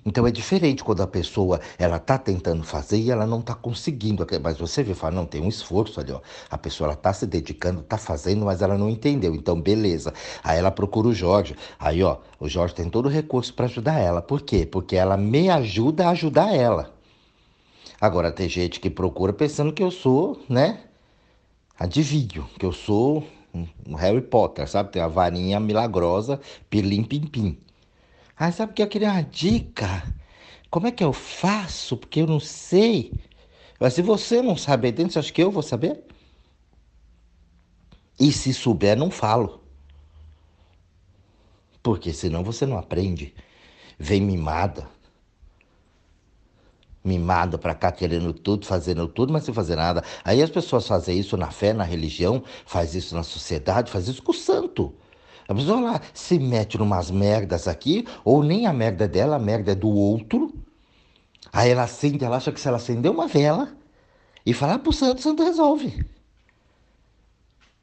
Então 0.06 0.28
é 0.28 0.32
diferente 0.32 0.84
quando 0.84 1.02
a 1.02 1.08
pessoa 1.08 1.62
ela 1.78 1.98
tá 1.98 2.18
tentando 2.18 2.64
fazer 2.64 2.98
e 2.98 3.10
ela 3.10 3.26
não 3.26 3.40
está 3.40 3.56
conseguindo. 3.56 4.26
Mas 4.42 4.58
você 4.58 4.84
vê, 4.84 4.94
fala, 4.94 5.16
não, 5.16 5.26
tem 5.26 5.42
um 5.42 5.48
esforço 5.48 6.00
ali, 6.00 6.12
ó. 6.12 6.20
A 6.50 6.58
pessoa 6.58 6.90
ela 6.90 6.96
tá 6.96 7.14
se 7.14 7.26
dedicando, 7.26 7.82
tá 7.82 7.98
fazendo, 7.98 8.46
mas 8.46 8.62
ela 8.62 8.78
não 8.78 8.90
entendeu. 8.90 9.34
Então, 9.34 9.60
beleza. 9.60 10.14
Aí 10.44 10.60
ela 10.60 10.72
procura 10.72 11.08
o 11.08 11.14
Jorge. 11.14 11.56
Aí, 11.80 12.04
ó, 12.04 12.18
o 12.40 12.50
Jorge 12.50 12.76
tem 12.76 12.90
todo 12.90 13.06
o 13.06 13.10
recurso 13.10 13.54
para 13.54 13.66
ajudar 13.66 14.00
ela. 14.00 14.22
Por 14.22 14.42
quê? 14.42 14.66
Porque 14.66 14.96
ela 14.96 15.16
me 15.16 15.50
ajuda 15.50 16.08
a 16.08 16.10
ajudar 16.10 16.54
ela. 16.54 16.94
Agora 18.02 18.32
tem 18.32 18.50
gente 18.50 18.82
que 18.82 18.90
procura 18.90 19.32
pensando 19.32 19.72
que 19.72 19.82
eu 19.82 19.90
sou, 19.90 20.42
né? 20.50 20.82
Adivinho, 21.80 22.50
que 22.60 22.66
eu 22.66 22.74
sou 22.74 23.26
um 23.88 23.96
Harry 23.96 24.22
Potter, 24.22 24.68
sabe? 24.68 24.92
Tem 24.92 25.02
a 25.02 25.08
varinha 25.08 25.60
milagrosa, 25.60 26.40
pilim 26.70 27.04
pim 27.04 27.22
pim. 27.28 27.58
Ah, 28.46 28.52
sabe 28.52 28.74
que 28.74 28.84
eu 28.84 28.88
queria 28.90 29.10
uma 29.10 29.24
dica? 29.24 30.04
Como 30.70 30.86
é 30.86 30.92
que 30.92 31.02
eu 31.02 31.14
faço? 31.14 31.96
Porque 31.96 32.20
eu 32.20 32.28
não 32.28 32.42
sei. 32.42 33.14
Mas 33.80 33.94
se 33.94 34.02
você 34.02 34.42
não 34.42 34.58
saber 34.58 34.92
dentro, 34.92 35.14
você 35.14 35.20
acha 35.20 35.32
que 35.32 35.42
eu 35.42 35.50
vou 35.50 35.64
saber? 35.64 36.04
E 38.20 38.34
se 38.34 38.54
souber, 38.54 38.98
não 38.98 39.10
falo. 39.10 39.64
Porque 41.82 42.12
senão 42.12 42.44
você 42.44 42.66
não 42.66 42.78
aprende. 42.78 43.34
Vem 43.98 44.20
mimada. 44.20 44.90
Mimada 47.02 47.58
pra 47.58 47.74
cá, 47.74 47.94
querendo 47.94 48.34
tudo, 48.34 48.66
fazendo 48.66 49.08
tudo, 49.08 49.32
mas 49.32 49.46
sem 49.46 49.54
fazer 49.54 49.78
nada. 49.78 50.04
Aí 50.22 50.44
as 50.44 50.50
pessoas 50.50 50.86
fazem 50.86 51.18
isso 51.18 51.38
na 51.38 51.50
fé, 51.50 51.72
na 51.72 51.86
religião, 51.86 52.44
faz 52.66 52.94
isso 52.94 53.16
na 53.16 53.24
sociedade, 53.24 53.90
faz 53.90 54.10
isso 54.10 54.22
com 54.22 54.34
o 54.34 54.36
santo. 54.36 54.94
A 55.48 55.54
pessoa 55.54 55.80
lá 55.80 56.02
se 56.14 56.40
mete 56.40 56.78
numas 56.78 57.12
merdas 57.12 57.68
aqui, 57.68 58.06
ou 58.24 58.44
nem 58.44 58.66
a 58.66 58.74
merda 58.74 59.08
dela, 59.08 59.36
a 59.36 59.40
merda 59.40 59.72
é 59.74 59.76
do 59.76 59.90
outro. 59.90 60.54
Aí 61.52 61.70
ela 61.70 61.84
acende, 61.84 62.24
ela 62.24 62.38
acha 62.38 62.52
que 62.52 62.60
se 62.60 62.68
ela 62.68 62.78
acender 62.78 63.12
uma 63.12 63.28
vela 63.28 63.76
e 64.46 64.54
falar 64.54 64.80
pro 64.80 64.94
santo, 64.94 65.20
o 65.20 65.22
santo 65.22 65.44
resolve. 65.44 66.06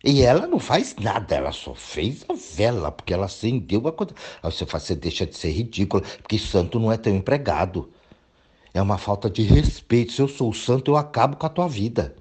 E 0.03 0.23
ela 0.23 0.47
não 0.47 0.59
faz 0.59 0.97
nada, 0.97 1.37
ela 1.37 1.53
só 1.53 1.75
fez 1.75 2.25
a 2.29 2.33
vela, 2.33 2.91
porque 2.91 3.13
ela 3.13 3.27
acendeu 3.27 3.87
a 3.87 3.93
coisa. 3.93 4.15
Aí 4.43 4.51
você, 4.51 4.65
fala, 4.65 4.83
você 4.83 4.95
deixa 4.95 5.27
de 5.27 5.37
ser 5.37 5.51
ridículo, 5.51 6.03
porque 6.23 6.39
santo 6.39 6.81
não 6.81 6.91
é 6.91 6.97
teu 6.97 7.15
empregado. 7.15 7.93
É 8.73 8.81
uma 8.81 8.97
falta 8.99 9.29
de 9.29 9.43
respeito. 9.43 10.13
Se 10.13 10.23
eu 10.23 10.29
sou 10.29 10.51
o 10.51 10.55
santo, 10.55 10.93
eu 10.93 10.97
acabo 10.97 11.37
com 11.37 11.47
a 11.47 11.51
tua 11.51 11.69
vida. 11.69 12.17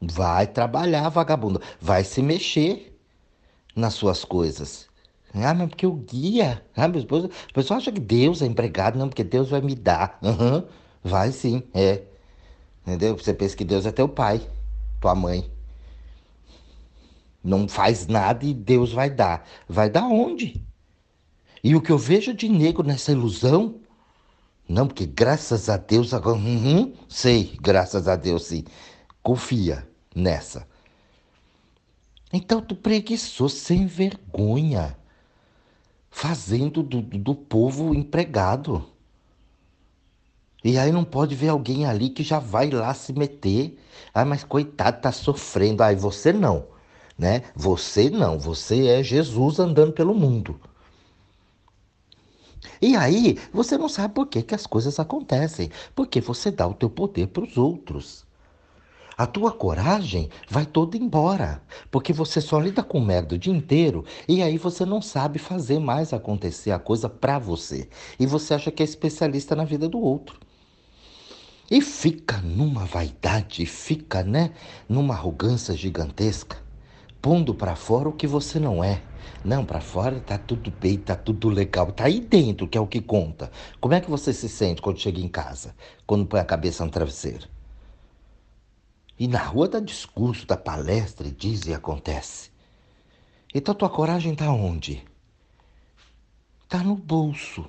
Vai 0.00 0.46
trabalhar, 0.46 1.08
vagabundo. 1.10 1.60
Vai 1.80 2.02
se 2.02 2.22
mexer 2.22 2.93
nas 3.74 3.94
suas 3.94 4.24
coisas. 4.24 4.88
Ah, 5.34 5.52
mas 5.52 5.68
porque 5.68 5.86
o 5.86 5.94
guia. 5.94 6.64
Ah, 6.76 6.86
meu 6.86 7.00
esposo, 7.00 7.26
o 7.26 7.52
pessoal 7.52 7.78
acha 7.78 7.90
que 7.90 8.00
Deus 8.00 8.40
é 8.40 8.46
empregado, 8.46 8.98
não, 8.98 9.08
porque 9.08 9.24
Deus 9.24 9.50
vai 9.50 9.60
me 9.60 9.74
dar. 9.74 10.18
Uhum, 10.22 10.64
vai 11.02 11.32
sim, 11.32 11.62
é. 11.74 12.02
Entendeu? 12.86 13.16
Você 13.16 13.34
pensa 13.34 13.56
que 13.56 13.64
Deus 13.64 13.84
é 13.86 13.92
teu 13.92 14.08
pai, 14.08 14.40
tua 15.00 15.14
mãe. 15.14 15.50
Não 17.42 17.68
faz 17.68 18.06
nada 18.06 18.44
e 18.44 18.54
Deus 18.54 18.92
vai 18.92 19.10
dar. 19.10 19.46
Vai 19.68 19.90
dar 19.90 20.04
onde? 20.06 20.64
E 21.62 21.74
o 21.74 21.80
que 21.80 21.90
eu 21.90 21.98
vejo 21.98 22.32
de 22.32 22.48
negro 22.48 22.82
nessa 22.86 23.10
ilusão, 23.12 23.80
não, 24.68 24.86
porque 24.86 25.06
graças 25.06 25.68
a 25.68 25.76
Deus 25.76 26.14
agora. 26.14 26.36
Uhum, 26.36 26.94
sei, 27.08 27.56
graças 27.60 28.06
a 28.06 28.16
Deus 28.16 28.44
sim. 28.44 28.64
Confia 29.22 29.86
nessa. 30.14 30.66
Então 32.36 32.60
tu 32.60 32.74
preguiçoso, 32.74 33.54
sem 33.54 33.86
vergonha, 33.86 34.98
fazendo 36.10 36.82
do, 36.82 37.00
do 37.00 37.32
povo 37.32 37.94
empregado. 37.94 38.84
E 40.64 40.76
aí 40.76 40.90
não 40.90 41.04
pode 41.04 41.36
ver 41.36 41.50
alguém 41.50 41.86
ali 41.86 42.10
que 42.10 42.24
já 42.24 42.40
vai 42.40 42.70
lá 42.70 42.92
se 42.92 43.12
meter. 43.12 43.78
Ah, 44.12 44.24
mas 44.24 44.42
coitado, 44.42 45.00
tá 45.00 45.12
sofrendo. 45.12 45.84
Aí 45.84 45.94
você 45.94 46.32
não, 46.32 46.66
né? 47.16 47.42
Você 47.54 48.10
não, 48.10 48.36
você 48.36 48.88
é 48.88 49.00
Jesus 49.00 49.60
andando 49.60 49.92
pelo 49.92 50.12
mundo. 50.12 50.60
E 52.82 52.96
aí 52.96 53.38
você 53.52 53.78
não 53.78 53.88
sabe 53.88 54.12
por 54.12 54.26
que, 54.26 54.42
que 54.42 54.56
as 54.56 54.66
coisas 54.66 54.98
acontecem. 54.98 55.70
Porque 55.94 56.20
você 56.20 56.50
dá 56.50 56.66
o 56.66 56.74
teu 56.74 56.90
poder 56.90 57.28
para 57.28 57.44
os 57.44 57.56
outros. 57.56 58.26
A 59.16 59.26
tua 59.26 59.52
coragem 59.52 60.28
vai 60.50 60.66
toda 60.66 60.96
embora, 60.96 61.62
porque 61.88 62.12
você 62.12 62.40
só 62.40 62.58
lida 62.58 62.82
com 62.82 63.00
merda 63.00 63.36
o 63.36 63.38
dia 63.38 63.52
inteiro 63.52 64.04
e 64.26 64.42
aí 64.42 64.58
você 64.58 64.84
não 64.84 65.00
sabe 65.00 65.38
fazer 65.38 65.78
mais 65.78 66.12
acontecer 66.12 66.72
a 66.72 66.80
coisa 66.80 67.08
para 67.08 67.38
você. 67.38 67.88
E 68.18 68.26
você 68.26 68.54
acha 68.54 68.72
que 68.72 68.82
é 68.82 68.84
especialista 68.84 69.54
na 69.54 69.64
vida 69.64 69.88
do 69.88 70.00
outro. 70.00 70.40
E 71.70 71.80
fica 71.80 72.38
numa 72.38 72.84
vaidade, 72.84 73.64
fica, 73.66 74.24
né, 74.24 74.50
numa 74.88 75.14
arrogância 75.14 75.74
gigantesca, 75.74 76.58
pondo 77.22 77.54
para 77.54 77.76
fora 77.76 78.08
o 78.08 78.12
que 78.12 78.26
você 78.26 78.58
não 78.58 78.82
é. 78.82 79.00
Não, 79.44 79.64
para 79.64 79.80
fora 79.80 80.20
tá 80.20 80.36
tudo 80.38 80.72
bem, 80.72 80.98
tá 80.98 81.14
tudo 81.14 81.48
legal. 81.48 81.92
Tá 81.92 82.04
aí 82.04 82.18
dentro 82.18 82.66
que 82.66 82.76
é 82.76 82.80
o 82.80 82.86
que 82.86 83.00
conta. 83.00 83.50
Como 83.80 83.94
é 83.94 84.00
que 84.00 84.10
você 84.10 84.32
se 84.32 84.48
sente 84.48 84.82
quando 84.82 84.98
chega 84.98 85.20
em 85.20 85.28
casa? 85.28 85.74
Quando 86.04 86.26
põe 86.26 86.40
a 86.40 86.44
cabeça 86.44 86.84
no 86.84 86.90
travesseiro? 86.90 87.53
E 89.18 89.28
na 89.28 89.42
rua 89.42 89.68
dá 89.68 89.80
discurso, 89.80 90.46
dá 90.46 90.56
palestra, 90.56 91.28
e 91.28 91.30
diz 91.30 91.66
e 91.66 91.74
acontece. 91.74 92.50
Então 93.54 93.74
tua 93.74 93.88
coragem 93.88 94.34
tá 94.34 94.50
onde? 94.50 95.04
Tá 96.68 96.82
no 96.82 96.96
bolso. 96.96 97.64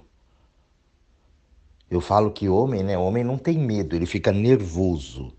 Eu 1.90 2.02
falo 2.02 2.32
que 2.32 2.50
homem, 2.50 2.84
né? 2.84 2.98
Homem 2.98 3.24
não 3.24 3.38
tem 3.38 3.58
medo, 3.58 3.96
ele 3.96 4.08
fica 4.08 4.32
nervoso. 4.32 5.32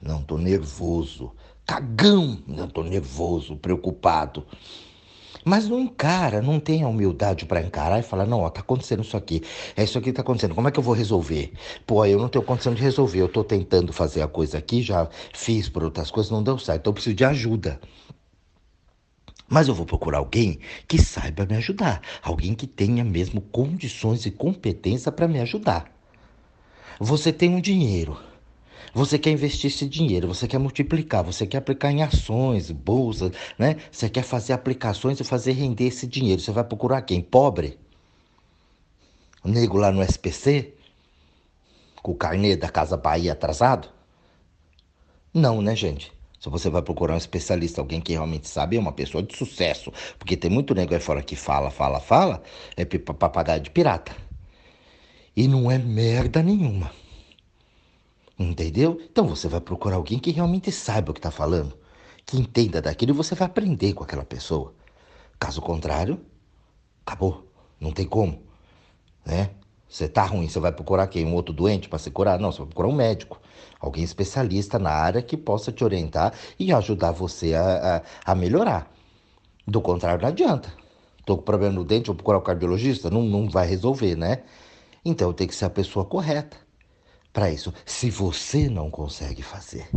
Não, 0.00 0.22
tô 0.22 0.36
nervoso. 0.36 1.32
Cagão! 1.66 2.42
Não, 2.46 2.68
tô 2.68 2.82
nervoso, 2.82 3.56
preocupado. 3.56 4.46
Mas 5.44 5.68
não 5.68 5.80
encara, 5.80 6.42
não 6.42 6.60
tem 6.60 6.82
a 6.82 6.88
humildade 6.88 7.46
para 7.46 7.62
encarar 7.62 7.98
e 7.98 8.02
falar: 8.02 8.26
não, 8.26 8.40
ó, 8.40 8.50
tá 8.50 8.60
acontecendo 8.60 9.02
isso 9.02 9.16
aqui, 9.16 9.42
é 9.76 9.84
isso 9.84 9.98
aqui 9.98 10.06
que 10.06 10.12
tá 10.12 10.22
acontecendo, 10.22 10.54
como 10.54 10.68
é 10.68 10.70
que 10.70 10.78
eu 10.78 10.82
vou 10.82 10.94
resolver? 10.94 11.52
Pô, 11.86 12.04
eu 12.04 12.18
não 12.18 12.28
tenho 12.28 12.44
condição 12.44 12.74
de 12.74 12.82
resolver, 12.82 13.20
eu 13.20 13.28
tô 13.28 13.44
tentando 13.44 13.92
fazer 13.92 14.22
a 14.22 14.28
coisa 14.28 14.58
aqui, 14.58 14.82
já 14.82 15.08
fiz 15.32 15.68
por 15.68 15.84
outras 15.84 16.10
coisas, 16.10 16.30
não 16.30 16.42
deu 16.42 16.58
certo, 16.58 16.80
então 16.80 16.90
eu 16.90 16.94
preciso 16.94 17.14
de 17.14 17.24
ajuda. 17.24 17.80
Mas 19.48 19.66
eu 19.66 19.74
vou 19.74 19.86
procurar 19.86 20.18
alguém 20.18 20.58
que 20.86 21.00
saiba 21.00 21.46
me 21.46 21.56
ajudar, 21.56 22.02
alguém 22.22 22.54
que 22.54 22.66
tenha 22.66 23.02
mesmo 23.02 23.40
condições 23.40 24.26
e 24.26 24.30
competência 24.30 25.10
para 25.10 25.26
me 25.26 25.40
ajudar. 25.40 25.90
Você 27.00 27.32
tem 27.32 27.54
um 27.54 27.60
dinheiro, 27.60 28.18
você 28.94 29.18
quer 29.18 29.30
investir 29.30 29.70
esse 29.70 29.86
dinheiro, 29.88 30.28
você 30.28 30.46
quer 30.46 30.58
multiplicar, 30.58 31.22
você 31.22 31.46
quer 31.46 31.58
aplicar 31.58 31.90
em 31.90 32.02
ações, 32.02 32.70
bolsas, 32.70 33.32
né? 33.58 33.76
Você 33.90 34.08
quer 34.08 34.22
fazer 34.22 34.52
aplicações 34.52 35.20
e 35.20 35.24
fazer 35.24 35.52
render 35.52 35.86
esse 35.86 36.06
dinheiro. 36.06 36.40
Você 36.40 36.52
vai 36.52 36.64
procurar 36.64 37.02
quem? 37.02 37.20
Pobre? 37.20 37.78
O 39.44 39.48
nego 39.48 39.76
lá 39.76 39.90
no 39.92 40.02
SPC? 40.02 40.74
Com 42.02 42.12
o 42.12 42.14
carnê 42.14 42.56
da 42.56 42.68
Casa 42.68 42.96
Bahia 42.96 43.32
atrasado? 43.32 43.88
Não, 45.32 45.60
né, 45.62 45.76
gente? 45.76 46.12
Se 46.40 46.48
você 46.48 46.70
vai 46.70 46.82
procurar 46.82 47.14
um 47.14 47.18
especialista, 47.18 47.80
alguém 47.80 48.00
que 48.00 48.12
realmente 48.12 48.48
sabe, 48.48 48.76
é 48.76 48.80
uma 48.80 48.92
pessoa 48.92 49.22
de 49.22 49.36
sucesso. 49.36 49.92
Porque 50.18 50.36
tem 50.36 50.50
muito 50.50 50.74
nego 50.74 50.94
aí 50.94 51.00
fora 51.00 51.22
que 51.22 51.34
fala, 51.34 51.70
fala, 51.70 52.00
fala, 52.00 52.42
é 52.76 52.84
papagaio 52.84 53.60
de 53.60 53.70
pirata. 53.70 54.14
E 55.36 55.48
não 55.48 55.70
é 55.70 55.78
merda 55.78 56.42
nenhuma. 56.42 56.90
Entendeu? 58.38 59.00
Então 59.10 59.26
você 59.26 59.48
vai 59.48 59.60
procurar 59.60 59.96
alguém 59.96 60.18
que 60.18 60.30
realmente 60.30 60.70
saiba 60.70 61.10
o 61.10 61.14
que 61.14 61.18
está 61.18 61.30
falando, 61.30 61.76
que 62.24 62.38
entenda 62.38 62.80
daquilo 62.80 63.10
e 63.10 63.14
você 63.14 63.34
vai 63.34 63.46
aprender 63.46 63.94
com 63.94 64.04
aquela 64.04 64.24
pessoa. 64.24 64.72
Caso 65.40 65.60
contrário, 65.60 66.20
acabou. 67.04 67.50
Não 67.80 67.90
tem 67.90 68.06
como. 68.06 68.40
Né? 69.26 69.50
Você 69.88 70.08
tá 70.08 70.24
ruim, 70.24 70.48
você 70.48 70.60
vai 70.60 70.70
procurar 70.70 71.08
quem? 71.08 71.26
Um 71.26 71.34
outro 71.34 71.52
doente 71.52 71.88
para 71.88 71.98
se 71.98 72.10
curar? 72.12 72.38
Não, 72.38 72.52
você 72.52 72.58
vai 72.58 72.68
procurar 72.68 72.88
um 72.88 72.94
médico. 72.94 73.40
Alguém 73.80 74.04
especialista 74.04 74.78
na 74.78 74.90
área 74.90 75.20
que 75.20 75.36
possa 75.36 75.72
te 75.72 75.82
orientar 75.82 76.32
e 76.58 76.72
ajudar 76.72 77.10
você 77.10 77.54
a, 77.54 78.02
a, 78.24 78.32
a 78.32 78.34
melhorar. 78.36 78.92
Do 79.66 79.80
contrário, 79.80 80.22
não 80.22 80.28
adianta. 80.28 80.72
Estou 81.18 81.38
com 81.38 81.42
problema 81.42 81.74
no 81.74 81.84
dente, 81.84 82.06
vou 82.06 82.14
procurar 82.14 82.38
o 82.38 82.42
cardiologista? 82.42 83.10
Não, 83.10 83.22
não 83.22 83.48
vai 83.48 83.66
resolver, 83.66 84.14
né? 84.14 84.42
Então 85.04 85.32
tem 85.32 85.46
que 85.46 85.54
ser 85.54 85.64
a 85.64 85.70
pessoa 85.70 86.04
correta 86.04 86.67
para 87.38 87.52
isso. 87.52 87.72
Se 87.86 88.10
você 88.10 88.68
não 88.68 88.90
consegue 88.90 89.42
fazer, 89.42 89.88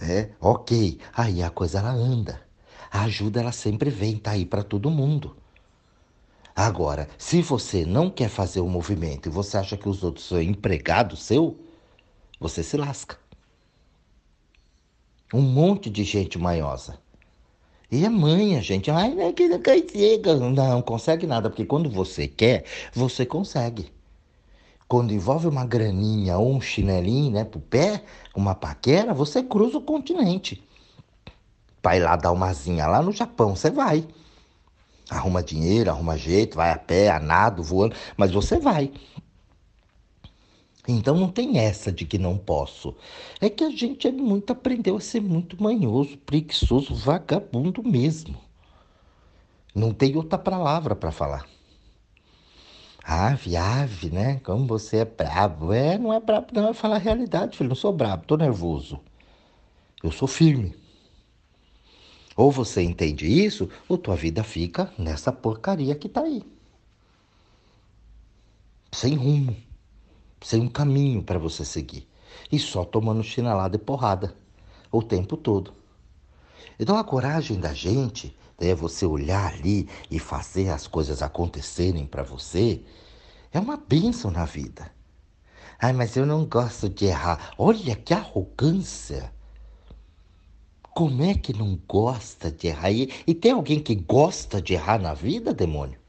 é 0.00 0.30
ok, 0.40 0.98
aí 1.12 1.42
a 1.42 1.50
coisa 1.50 1.78
ela 1.78 1.90
anda. 1.90 2.40
A 2.90 3.02
ajuda 3.02 3.40
ela 3.40 3.52
sempre 3.52 3.90
vem, 3.90 4.16
tá 4.16 4.30
aí 4.30 4.46
para 4.46 4.62
todo 4.62 4.90
mundo. 4.90 5.36
Agora, 6.56 7.06
se 7.18 7.42
você 7.42 7.84
não 7.84 8.08
quer 8.08 8.30
fazer 8.30 8.60
o 8.60 8.66
movimento 8.66 9.28
e 9.28 9.32
você 9.32 9.58
acha 9.58 9.76
que 9.76 9.86
os 9.86 10.02
outros 10.02 10.24
são 10.24 10.40
empregados 10.40 11.22
seu, 11.22 11.60
você 12.40 12.62
se 12.62 12.78
lasca. 12.78 13.18
Um 15.34 15.42
monte 15.42 15.90
de 15.90 16.02
gente 16.02 16.38
manhosa. 16.38 16.98
E 17.90 18.06
é 18.06 18.08
manha, 18.08 18.62
gente. 18.62 18.90
Ai, 18.90 19.14
não, 19.14 19.28
é 19.28 19.34
que 19.34 19.48
não 19.48 19.62
consigo. 19.62 20.34
Não, 20.50 20.80
consegue 20.80 21.26
nada, 21.26 21.50
porque 21.50 21.66
quando 21.66 21.90
você 21.90 22.26
quer, 22.26 22.64
você 22.94 23.26
consegue. 23.26 23.92
Quando 24.92 25.14
envolve 25.14 25.48
uma 25.48 25.64
graninha 25.64 26.36
ou 26.36 26.54
um 26.54 26.60
chinelinho, 26.60 27.30
né, 27.30 27.44
pro 27.46 27.58
pé, 27.58 28.04
uma 28.36 28.54
paquera, 28.54 29.14
você 29.14 29.42
cruza 29.42 29.78
o 29.78 29.80
continente. 29.80 30.62
Vai 31.82 31.98
lá 31.98 32.14
dar 32.14 32.30
uma 32.30 32.52
zinha 32.52 32.86
lá 32.86 33.00
no 33.00 33.10
Japão, 33.10 33.56
você 33.56 33.70
vai. 33.70 34.06
Arruma 35.08 35.42
dinheiro, 35.42 35.88
arruma 35.88 36.18
jeito, 36.18 36.58
vai 36.58 36.70
a 36.70 36.78
pé, 36.78 37.10
a 37.10 37.18
nado, 37.18 37.62
voando, 37.62 37.96
mas 38.18 38.32
você 38.32 38.58
vai. 38.58 38.92
Então 40.86 41.16
não 41.16 41.30
tem 41.30 41.58
essa 41.58 41.90
de 41.90 42.04
que 42.04 42.18
não 42.18 42.36
posso. 42.36 42.94
É 43.40 43.48
que 43.48 43.64
a 43.64 43.70
gente 43.70 44.06
é 44.06 44.12
muito 44.12 44.52
aprendeu 44.52 44.98
a 44.98 45.00
ser 45.00 45.22
muito 45.22 45.56
manhoso, 45.62 46.18
preguiçoso, 46.18 46.94
vagabundo 46.94 47.82
mesmo. 47.82 48.36
Não 49.74 49.94
tem 49.94 50.14
outra 50.18 50.36
palavra 50.36 50.94
para 50.94 51.10
falar. 51.10 51.46
Ave, 53.04 53.56
ave, 53.56 54.10
né? 54.10 54.40
Como 54.44 54.66
você 54.66 54.98
é 54.98 55.04
brabo. 55.04 55.72
É, 55.72 55.98
não 55.98 56.12
é 56.12 56.20
brabo, 56.20 56.48
não. 56.52 56.70
É 56.70 56.74
falar 56.74 56.96
a 56.96 56.98
realidade, 56.98 57.56
filho. 57.56 57.68
Não 57.68 57.76
sou 57.76 57.92
brabo, 57.92 58.24
tô 58.26 58.36
nervoso. 58.36 59.00
Eu 60.02 60.12
sou 60.12 60.28
firme. 60.28 60.74
Ou 62.36 62.50
você 62.50 62.82
entende 62.82 63.26
isso, 63.26 63.68
ou 63.88 63.98
tua 63.98 64.16
vida 64.16 64.42
fica 64.42 64.92
nessa 64.98 65.32
porcaria 65.32 65.94
que 65.94 66.08
tá 66.08 66.22
aí. 66.22 66.42
Sem 68.90 69.14
rumo 69.14 69.56
sem 70.42 70.60
um 70.60 70.68
caminho 70.68 71.22
para 71.22 71.38
você 71.38 71.64
seguir. 71.64 72.06
E 72.50 72.58
só 72.58 72.84
tomando 72.84 73.22
chinelada 73.22 73.76
e 73.76 73.78
porrada 73.78 74.34
o 74.90 75.02
tempo 75.02 75.36
todo. 75.36 75.72
Então 76.78 76.96
a 76.96 77.04
coragem 77.04 77.58
da 77.58 77.72
gente 77.72 78.36
é 78.68 78.74
você 78.74 79.04
olhar 79.06 79.52
ali 79.52 79.88
e 80.10 80.18
fazer 80.18 80.68
as 80.70 80.86
coisas 80.86 81.22
acontecerem 81.22 82.06
para 82.06 82.22
você. 82.22 82.82
É 83.52 83.58
uma 83.58 83.76
bênção 83.76 84.30
na 84.30 84.44
vida. 84.44 84.90
Ai, 85.78 85.92
mas 85.92 86.16
eu 86.16 86.24
não 86.24 86.44
gosto 86.44 86.88
de 86.88 87.06
errar. 87.06 87.52
Olha 87.58 87.96
que 87.96 88.14
arrogância. 88.14 89.32
Como 90.94 91.22
é 91.24 91.34
que 91.34 91.52
não 91.52 91.78
gosta 91.88 92.50
de 92.50 92.68
errar? 92.68 92.92
E, 92.92 93.10
e 93.26 93.34
tem 93.34 93.52
alguém 93.52 93.80
que 93.80 93.94
gosta 93.94 94.60
de 94.60 94.74
errar 94.74 95.00
na 95.00 95.14
vida, 95.14 95.52
demônio? 95.52 96.01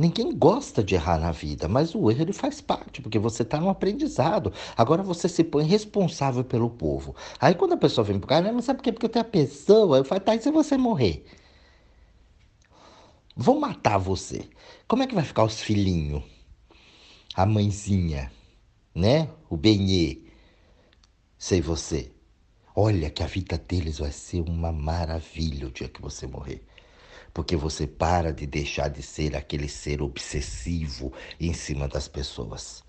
Ninguém 0.00 0.34
gosta 0.34 0.82
de 0.82 0.94
errar 0.94 1.18
na 1.18 1.30
vida, 1.30 1.68
mas 1.68 1.94
o 1.94 2.10
erro 2.10 2.22
ele 2.22 2.32
faz 2.32 2.58
parte, 2.58 3.02
porque 3.02 3.18
você 3.18 3.42
está 3.42 3.60
no 3.60 3.68
aprendizado. 3.68 4.50
Agora 4.74 5.02
você 5.02 5.28
se 5.28 5.44
põe 5.44 5.62
responsável 5.66 6.42
pelo 6.42 6.70
povo. 6.70 7.14
Aí 7.38 7.54
quando 7.54 7.74
a 7.74 7.76
pessoa 7.76 8.02
vem 8.02 8.18
para 8.18 8.28
cá, 8.28 8.40
né, 8.40 8.50
mas 8.50 8.64
sabe 8.64 8.78
por 8.78 8.84
quê? 8.84 8.92
Porque 8.92 9.04
eu 9.04 9.10
tenho 9.10 9.26
a 9.26 9.28
pessoa, 9.28 9.98
eu 9.98 10.04
falo, 10.06 10.22
tá, 10.22 10.34
e 10.34 10.40
se 10.40 10.50
você 10.50 10.78
morrer? 10.78 11.26
Vão 13.36 13.60
matar 13.60 13.98
você. 13.98 14.48
Como 14.88 15.02
é 15.02 15.06
que 15.06 15.14
vai 15.14 15.22
ficar 15.22 15.44
os 15.44 15.60
filhinhos? 15.60 16.22
A 17.34 17.44
mãezinha, 17.44 18.32
né? 18.94 19.28
O 19.50 19.56
benê. 19.58 20.22
Sei 21.36 21.60
você. 21.60 22.10
Olha 22.74 23.10
que 23.10 23.22
a 23.22 23.26
vida 23.26 23.58
deles 23.58 23.98
vai 23.98 24.12
ser 24.12 24.40
uma 24.40 24.72
maravilha 24.72 25.66
o 25.66 25.70
dia 25.70 25.90
que 25.90 26.00
você 26.00 26.26
morrer 26.26 26.64
porque 27.32 27.56
você 27.56 27.86
para 27.86 28.32
de 28.32 28.46
deixar 28.46 28.88
de 28.88 29.02
ser 29.02 29.36
aquele 29.36 29.68
ser 29.68 30.02
obsessivo 30.02 31.12
em 31.38 31.52
cima 31.52 31.88
das 31.88 32.08
pessoas. 32.08 32.82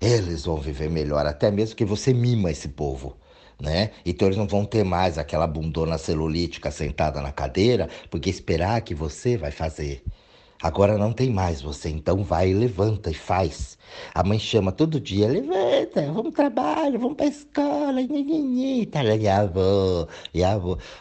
Eles 0.00 0.44
vão 0.44 0.56
viver 0.56 0.90
melhor, 0.90 1.26
até 1.26 1.50
mesmo 1.50 1.76
que 1.76 1.84
você 1.84 2.12
mima 2.12 2.50
esse 2.50 2.68
povo. 2.68 3.16
Né? 3.60 3.92
Então 4.04 4.26
eles 4.26 4.36
não 4.36 4.48
vão 4.48 4.64
ter 4.64 4.84
mais 4.84 5.16
aquela 5.16 5.46
bundona 5.46 5.96
celulítica 5.96 6.70
sentada 6.70 7.20
na 7.20 7.30
cadeira, 7.30 7.88
porque 8.10 8.28
esperar 8.28 8.80
que 8.82 8.94
você 8.94 9.36
vai 9.36 9.50
fazer. 9.52 10.02
Agora 10.62 10.96
não 10.96 11.12
tem 11.12 11.30
mais 11.30 11.60
você, 11.60 11.90
então 11.90 12.24
vai 12.24 12.50
e 12.50 12.54
levanta 12.54 13.10
e 13.10 13.14
faz. 13.14 13.76
A 14.14 14.22
mãe 14.22 14.38
chama 14.38 14.72
todo 14.72 15.00
dia, 15.00 15.28
levanta, 15.28 16.10
vamos 16.12 16.32
trabalho, 16.32 16.98
vamos 16.98 17.16
pra 17.16 17.26
escola, 17.26 18.00
nhenhenhen, 18.00 18.86
tá 18.86 19.00
já 19.04 19.44
vou. 19.44 20.08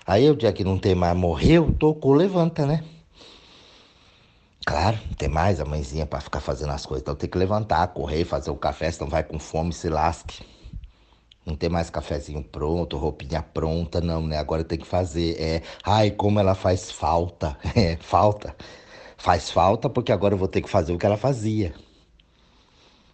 Aí 0.06 0.30
o 0.30 0.36
dia 0.36 0.52
que 0.52 0.64
não 0.64 0.78
tem 0.78 0.96
mais, 0.96 1.16
morreu, 1.16 1.74
tocou, 1.80 2.14
levanta, 2.14 2.66
né? 2.66 2.84
Claro, 4.66 4.98
tem 5.18 5.28
mais 5.30 5.60
a 5.60 5.66
mãezinha 5.66 6.06
para 6.06 6.22
ficar 6.22 6.40
fazendo 6.40 6.72
as 6.72 6.86
coisas, 6.86 7.02
então 7.02 7.16
tem 7.16 7.30
que 7.30 7.38
levantar, 7.38 7.86
correr, 7.88 8.24
fazer 8.26 8.50
o 8.50 8.56
café, 8.56 8.92
senão 8.92 9.10
vai 9.10 9.24
com 9.24 9.38
fome, 9.38 9.74
se 9.74 9.90
lasque. 9.90 10.44
Não 11.46 11.56
tem 11.56 11.70
mais 11.70 11.90
cafezinho 11.90 12.42
pronto, 12.42 12.98
roupinha 12.98 13.42
pronta, 13.42 14.00
não, 14.00 14.26
né? 14.26 14.38
Agora 14.38 14.64
tem 14.64 14.78
que 14.78 14.88
fazer. 14.88 15.36
É, 15.40 15.62
ai, 15.84 16.12
como 16.12 16.40
ela 16.40 16.56
faz 16.56 16.90
falta. 16.92 17.58
É, 17.76 17.98
falta. 17.98 18.56
Faz 19.24 19.50
falta 19.50 19.90
porque 19.90 20.12
agora 20.12 20.34
eu 20.34 20.38
vou 20.38 20.50
ter 20.50 20.62
que 20.62 20.70
fazer 20.70 20.92
o 20.92 20.98
que 20.98 21.06
ela 21.06 21.16
fazia. 21.16 21.74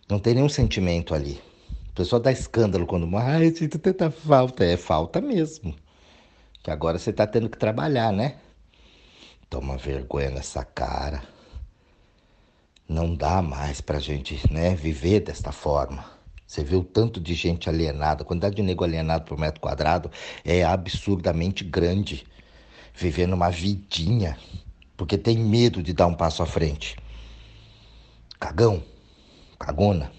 Não 0.09 0.17
tem 0.17 0.33
nenhum 0.33 0.49
sentimento 0.49 1.13
ali. 1.13 1.39
pessoa 1.93 2.19
dá 2.19 2.31
escândalo 2.31 2.87
quando 2.87 3.05
morre. 3.05 3.31
Ai, 3.31 3.51
sinto 3.51 3.77
tanta 3.77 4.09
falta. 4.09 4.65
É 4.65 4.75
falta 4.75 5.21
mesmo. 5.21 5.75
Que 6.63 6.71
agora 6.71 6.97
você 6.97 7.13
tá 7.13 7.27
tendo 7.27 7.47
que 7.47 7.59
trabalhar, 7.59 8.11
né? 8.11 8.37
Toma 9.51 9.77
vergonha 9.77 10.31
nessa 10.31 10.65
cara. 10.65 11.21
Não 12.87 13.13
dá 13.13 13.39
mais 13.39 13.79
pra 13.79 13.99
gente, 13.99 14.41
né, 14.51 14.73
viver 14.73 15.19
desta 15.19 15.51
forma. 15.51 16.03
Você 16.47 16.63
vê 16.63 16.75
o 16.75 16.83
tanto 16.83 17.19
de 17.19 17.35
gente 17.35 17.69
alienada, 17.69 18.23
a 18.23 18.25
quantidade 18.25 18.55
de 18.55 18.63
nego 18.63 18.83
alienado 18.83 19.25
por 19.25 19.37
metro 19.37 19.61
quadrado 19.61 20.09
é 20.43 20.63
absurdamente 20.63 21.63
grande. 21.63 22.25
Vivendo 22.95 23.33
uma 23.33 23.51
vidinha, 23.51 24.35
porque 24.99 25.17
tem 25.17 25.37
medo 25.37 25.81
de 25.81 25.93
dar 25.93 26.07
um 26.07 26.13
passo 26.13 26.43
à 26.43 26.45
frente. 26.45 26.97
Cagão, 28.37 28.83
cagona, 29.57 30.11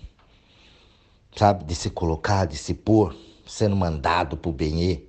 sabe? 1.36 1.64
De 1.64 1.74
se 1.74 1.90
colocar, 1.90 2.46
de 2.46 2.56
se 2.56 2.72
pôr, 2.72 3.14
sendo 3.46 3.76
mandado 3.76 4.38
pro 4.38 4.50
benê, 4.50 5.02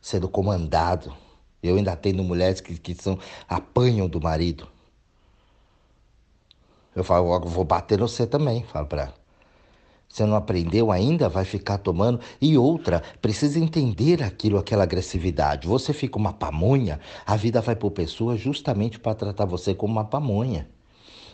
sendo 0.00 0.30
comandado. 0.30 1.14
Eu 1.62 1.76
ainda 1.76 1.94
tenho 1.94 2.24
mulheres 2.24 2.62
que, 2.62 2.78
que 2.78 2.94
são, 2.94 3.18
apanham 3.46 4.08
do 4.08 4.18
marido. 4.18 4.66
Eu 6.96 7.04
falo, 7.04 7.38
vou 7.40 7.64
bater 7.64 7.98
no 7.98 8.08
você 8.08 8.26
também, 8.26 8.64
falo 8.64 8.86
pra 8.86 9.02
ela. 9.02 9.17
Você 10.08 10.24
não 10.24 10.36
aprendeu 10.36 10.90
ainda, 10.90 11.28
vai 11.28 11.44
ficar 11.44 11.78
tomando. 11.78 12.20
E 12.40 12.56
outra, 12.56 13.02
precisa 13.20 13.58
entender 13.58 14.22
aquilo, 14.22 14.58
aquela 14.58 14.84
agressividade. 14.84 15.68
Você 15.68 15.92
fica 15.92 16.16
uma 16.18 16.32
pamonha, 16.32 16.98
a 17.26 17.36
vida 17.36 17.60
vai 17.60 17.76
por 17.76 17.90
pessoa 17.90 18.36
justamente 18.36 18.98
para 18.98 19.14
tratar 19.14 19.44
você 19.44 19.74
como 19.74 19.92
uma 19.92 20.04
pamonha. 20.04 20.68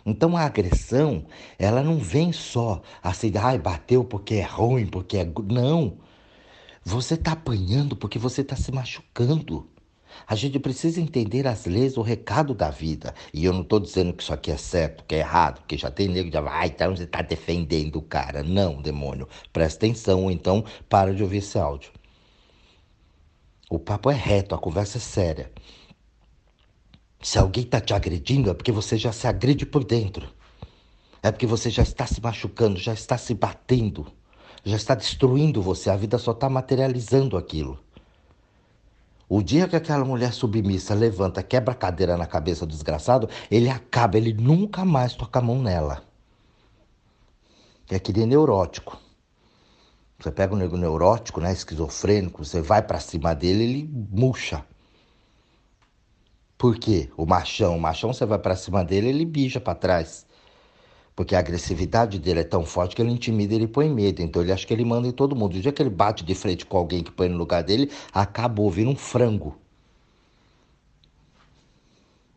Então 0.04 0.36
a 0.36 0.42
agressão, 0.42 1.24
ela 1.58 1.82
não 1.82 1.98
vem 1.98 2.32
só 2.32 2.82
assim, 3.02 3.32
ai, 3.40 3.58
bateu 3.58 4.04
porque 4.04 4.34
é 4.34 4.42
ruim, 4.42 4.86
porque 4.86 5.18
é. 5.18 5.32
Não. 5.50 5.98
Você 6.84 7.14
está 7.14 7.32
apanhando 7.32 7.96
porque 7.96 8.18
você 8.18 8.42
está 8.42 8.56
se 8.56 8.70
machucando. 8.70 9.66
A 10.26 10.34
gente 10.34 10.58
precisa 10.58 11.00
entender 11.00 11.46
as 11.46 11.66
leis, 11.66 11.96
o 11.96 12.02
recado 12.02 12.54
da 12.54 12.70
vida. 12.70 13.14
E 13.32 13.44
eu 13.44 13.52
não 13.52 13.62
estou 13.62 13.80
dizendo 13.80 14.12
que 14.12 14.22
isso 14.22 14.32
aqui 14.32 14.50
é 14.50 14.56
certo, 14.56 15.04
que 15.04 15.14
é 15.14 15.18
errado, 15.18 15.60
porque 15.60 15.76
já 15.76 15.90
tem 15.90 16.08
nego 16.08 16.28
que 16.28 16.34
já 16.34 16.40
vai, 16.40 16.52
ah, 16.62 16.66
então 16.66 16.96
você 16.96 17.04
está 17.04 17.22
defendendo 17.22 17.96
o 17.96 18.02
cara. 18.02 18.42
Não, 18.42 18.80
demônio. 18.80 19.28
Presta 19.52 19.84
atenção, 19.84 20.24
ou 20.24 20.30
então 20.30 20.64
para 20.88 21.14
de 21.14 21.22
ouvir 21.22 21.38
esse 21.38 21.58
áudio. 21.58 21.90
O 23.70 23.78
papo 23.78 24.10
é 24.10 24.14
reto, 24.14 24.54
a 24.54 24.58
conversa 24.58 24.98
é 24.98 25.00
séria. 25.00 25.52
Se 27.20 27.38
alguém 27.38 27.64
está 27.64 27.80
te 27.80 27.94
agredindo, 27.94 28.50
é 28.50 28.54
porque 28.54 28.70
você 28.70 28.98
já 28.98 29.10
se 29.10 29.26
agride 29.26 29.64
por 29.64 29.82
dentro. 29.82 30.28
É 31.22 31.32
porque 31.32 31.46
você 31.46 31.70
já 31.70 31.82
está 31.82 32.06
se 32.06 32.20
machucando, 32.20 32.78
já 32.78 32.92
está 32.92 33.16
se 33.16 33.32
batendo, 33.34 34.06
já 34.62 34.76
está 34.76 34.94
destruindo 34.94 35.62
você. 35.62 35.88
A 35.88 35.96
vida 35.96 36.18
só 36.18 36.32
está 36.32 36.50
materializando 36.50 37.38
aquilo. 37.38 37.82
O 39.28 39.42
dia 39.42 39.66
que 39.66 39.76
aquela 39.76 40.04
mulher 40.04 40.32
submissa 40.32 40.94
levanta, 40.94 41.42
quebra 41.42 41.72
a 41.72 41.76
cadeira 41.76 42.16
na 42.16 42.26
cabeça 42.26 42.66
do 42.66 42.70
desgraçado, 42.70 43.28
ele 43.50 43.68
acaba, 43.70 44.16
ele 44.16 44.32
nunca 44.32 44.84
mais 44.84 45.14
toca 45.14 45.38
a 45.38 45.42
mão 45.42 45.62
nela. 45.62 46.02
É 47.90 47.98
que 47.98 48.12
nem 48.12 48.26
neurótico. 48.26 48.98
Você 50.18 50.30
pega 50.30 50.54
um 50.54 50.58
nego 50.58 50.76
neurótico, 50.76 51.40
né, 51.40 51.52
esquizofrênico, 51.52 52.44
você 52.44 52.60
vai 52.60 52.82
para 52.82 53.00
cima 53.00 53.34
dele, 53.34 53.64
ele 53.64 53.90
murcha. 54.10 54.64
Por 56.56 56.78
quê? 56.78 57.10
O 57.16 57.26
machão, 57.26 57.76
o 57.76 57.80
machão 57.80 58.12
você 58.12 58.24
vai 58.24 58.38
para 58.38 58.56
cima 58.56 58.84
dele, 58.84 59.08
ele 59.08 59.24
bija 59.24 59.60
para 59.60 59.74
trás. 59.74 60.26
Porque 61.16 61.36
a 61.36 61.38
agressividade 61.38 62.18
dele 62.18 62.40
é 62.40 62.44
tão 62.44 62.64
forte 62.64 62.96
que 62.96 63.02
ele 63.02 63.10
intimida 63.10 63.54
ele 63.54 63.68
põe 63.68 63.88
medo. 63.88 64.20
Então 64.20 64.42
ele 64.42 64.52
acha 64.52 64.66
que 64.66 64.72
ele 64.72 64.84
manda 64.84 65.06
em 65.06 65.12
todo 65.12 65.36
mundo. 65.36 65.56
O 65.56 65.60
dia 65.60 65.72
que 65.72 65.80
ele 65.80 65.90
bate 65.90 66.24
de 66.24 66.34
frente 66.34 66.66
com 66.66 66.76
alguém 66.76 67.02
que 67.02 67.10
põe 67.12 67.28
no 67.28 67.36
lugar 67.36 67.62
dele, 67.62 67.90
acabou, 68.12 68.70
vira 68.70 68.88
um 68.88 68.96
frango. 68.96 69.56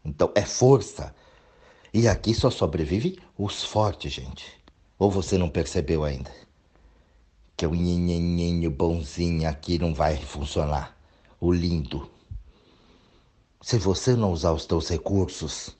Então 0.05 0.31
é 0.35 0.43
força. 0.43 1.13
E 1.93 2.07
aqui 2.07 2.33
só 2.33 2.51
sobrevive 2.51 3.19
os 3.37 3.63
fortes, 3.63 4.13
gente. 4.13 4.45
Ou 4.99 5.09
você 5.09 5.37
não 5.37 5.49
percebeu 5.49 6.03
ainda? 6.03 6.31
Que 7.55 7.65
o 7.65 7.73
nhenhenhenho 7.73 8.69
bonzinho 8.69 9.49
aqui 9.49 9.79
não 9.79 9.93
vai 9.93 10.15
funcionar. 10.17 10.95
O 11.39 11.51
lindo. 11.51 12.09
Se 13.61 13.77
você 13.77 14.15
não 14.15 14.31
usar 14.31 14.53
os 14.53 14.65
teus 14.65 14.87
recursos, 14.89 15.75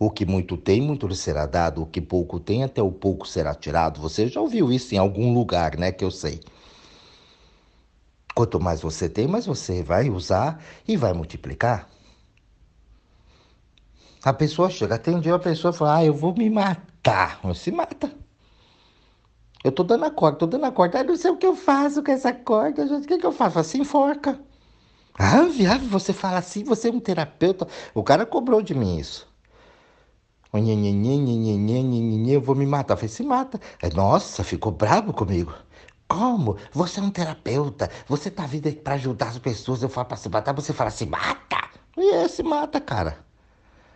o 0.00 0.10
que 0.10 0.24
muito 0.24 0.56
tem, 0.56 0.80
muito 0.80 1.06
lhe 1.06 1.14
será 1.14 1.44
dado. 1.44 1.82
O 1.82 1.86
que 1.86 2.00
pouco 2.00 2.40
tem, 2.40 2.64
até 2.64 2.82
o 2.82 2.90
pouco 2.90 3.28
será 3.28 3.54
tirado. 3.54 4.00
Você 4.00 4.28
já 4.28 4.40
ouviu 4.40 4.72
isso 4.72 4.94
em 4.94 4.98
algum 4.98 5.34
lugar, 5.34 5.76
né? 5.76 5.92
Que 5.92 6.02
eu 6.02 6.10
sei. 6.10 6.40
Quanto 8.34 8.58
mais 8.58 8.80
você 8.80 9.10
tem, 9.10 9.28
mais 9.28 9.44
você 9.44 9.82
vai 9.82 10.08
usar 10.08 10.58
e 10.88 10.96
vai 10.96 11.12
multiplicar. 11.12 11.86
A 14.24 14.32
pessoa 14.32 14.70
chega, 14.70 14.98
tem 14.98 15.16
um 15.16 15.20
dia 15.20 15.34
a 15.34 15.38
pessoa 15.38 15.70
fala, 15.70 15.96
ah, 15.96 16.04
eu 16.04 16.14
vou 16.14 16.34
me 16.34 16.48
matar. 16.48 17.38
Você 17.42 17.64
se 17.64 17.72
mata. 17.72 18.10
Eu 19.62 19.70
tô 19.70 19.84
dando 19.84 20.06
a 20.06 20.10
corda, 20.10 20.38
tô 20.38 20.46
dando 20.46 20.64
a 20.64 20.72
corda. 20.72 21.00
Ah, 21.00 21.04
não 21.04 21.16
sei 21.16 21.30
o 21.30 21.36
que 21.36 21.46
eu 21.46 21.54
faço 21.54 22.02
com 22.02 22.10
essa 22.10 22.32
corda. 22.32 22.84
O 22.84 23.02
que, 23.02 23.18
que 23.18 23.26
eu 23.26 23.32
faço? 23.32 23.58
Assim, 23.58 23.80
enforca. 23.80 24.40
Ah, 25.18 25.42
viado, 25.42 25.86
você 25.86 26.14
fala 26.14 26.38
assim, 26.38 26.64
você 26.64 26.88
é 26.88 26.90
um 26.90 27.00
terapeuta. 27.00 27.68
O 27.92 28.02
cara 28.02 28.24
cobrou 28.24 28.62
de 28.62 28.74
mim 28.74 28.96
isso 28.96 29.29
eu 32.32 32.40
vou 32.40 32.54
me 32.54 32.66
matar. 32.66 32.94
Eu 32.94 32.98
falei, 32.98 33.08
se 33.08 33.22
mata. 33.22 33.60
Nossa, 33.94 34.42
ficou 34.42 34.72
bravo 34.72 35.12
comigo. 35.12 35.52
Como? 36.08 36.56
Você 36.72 36.98
é 36.98 37.02
um 37.04 37.10
terapeuta, 37.10 37.88
você 38.08 38.32
tá 38.32 38.44
vindo 38.44 38.72
para 38.72 38.94
ajudar 38.94 39.28
as 39.28 39.38
pessoas, 39.38 39.80
eu 39.80 39.88
falo 39.88 40.08
para 40.08 40.16
se 40.16 40.28
matar, 40.28 40.52
você 40.52 40.72
fala, 40.72 40.90
se 40.90 41.06
mata. 41.06 41.56
E 41.96 42.10
é, 42.14 42.26
se 42.26 42.42
mata, 42.42 42.80
cara. 42.80 43.24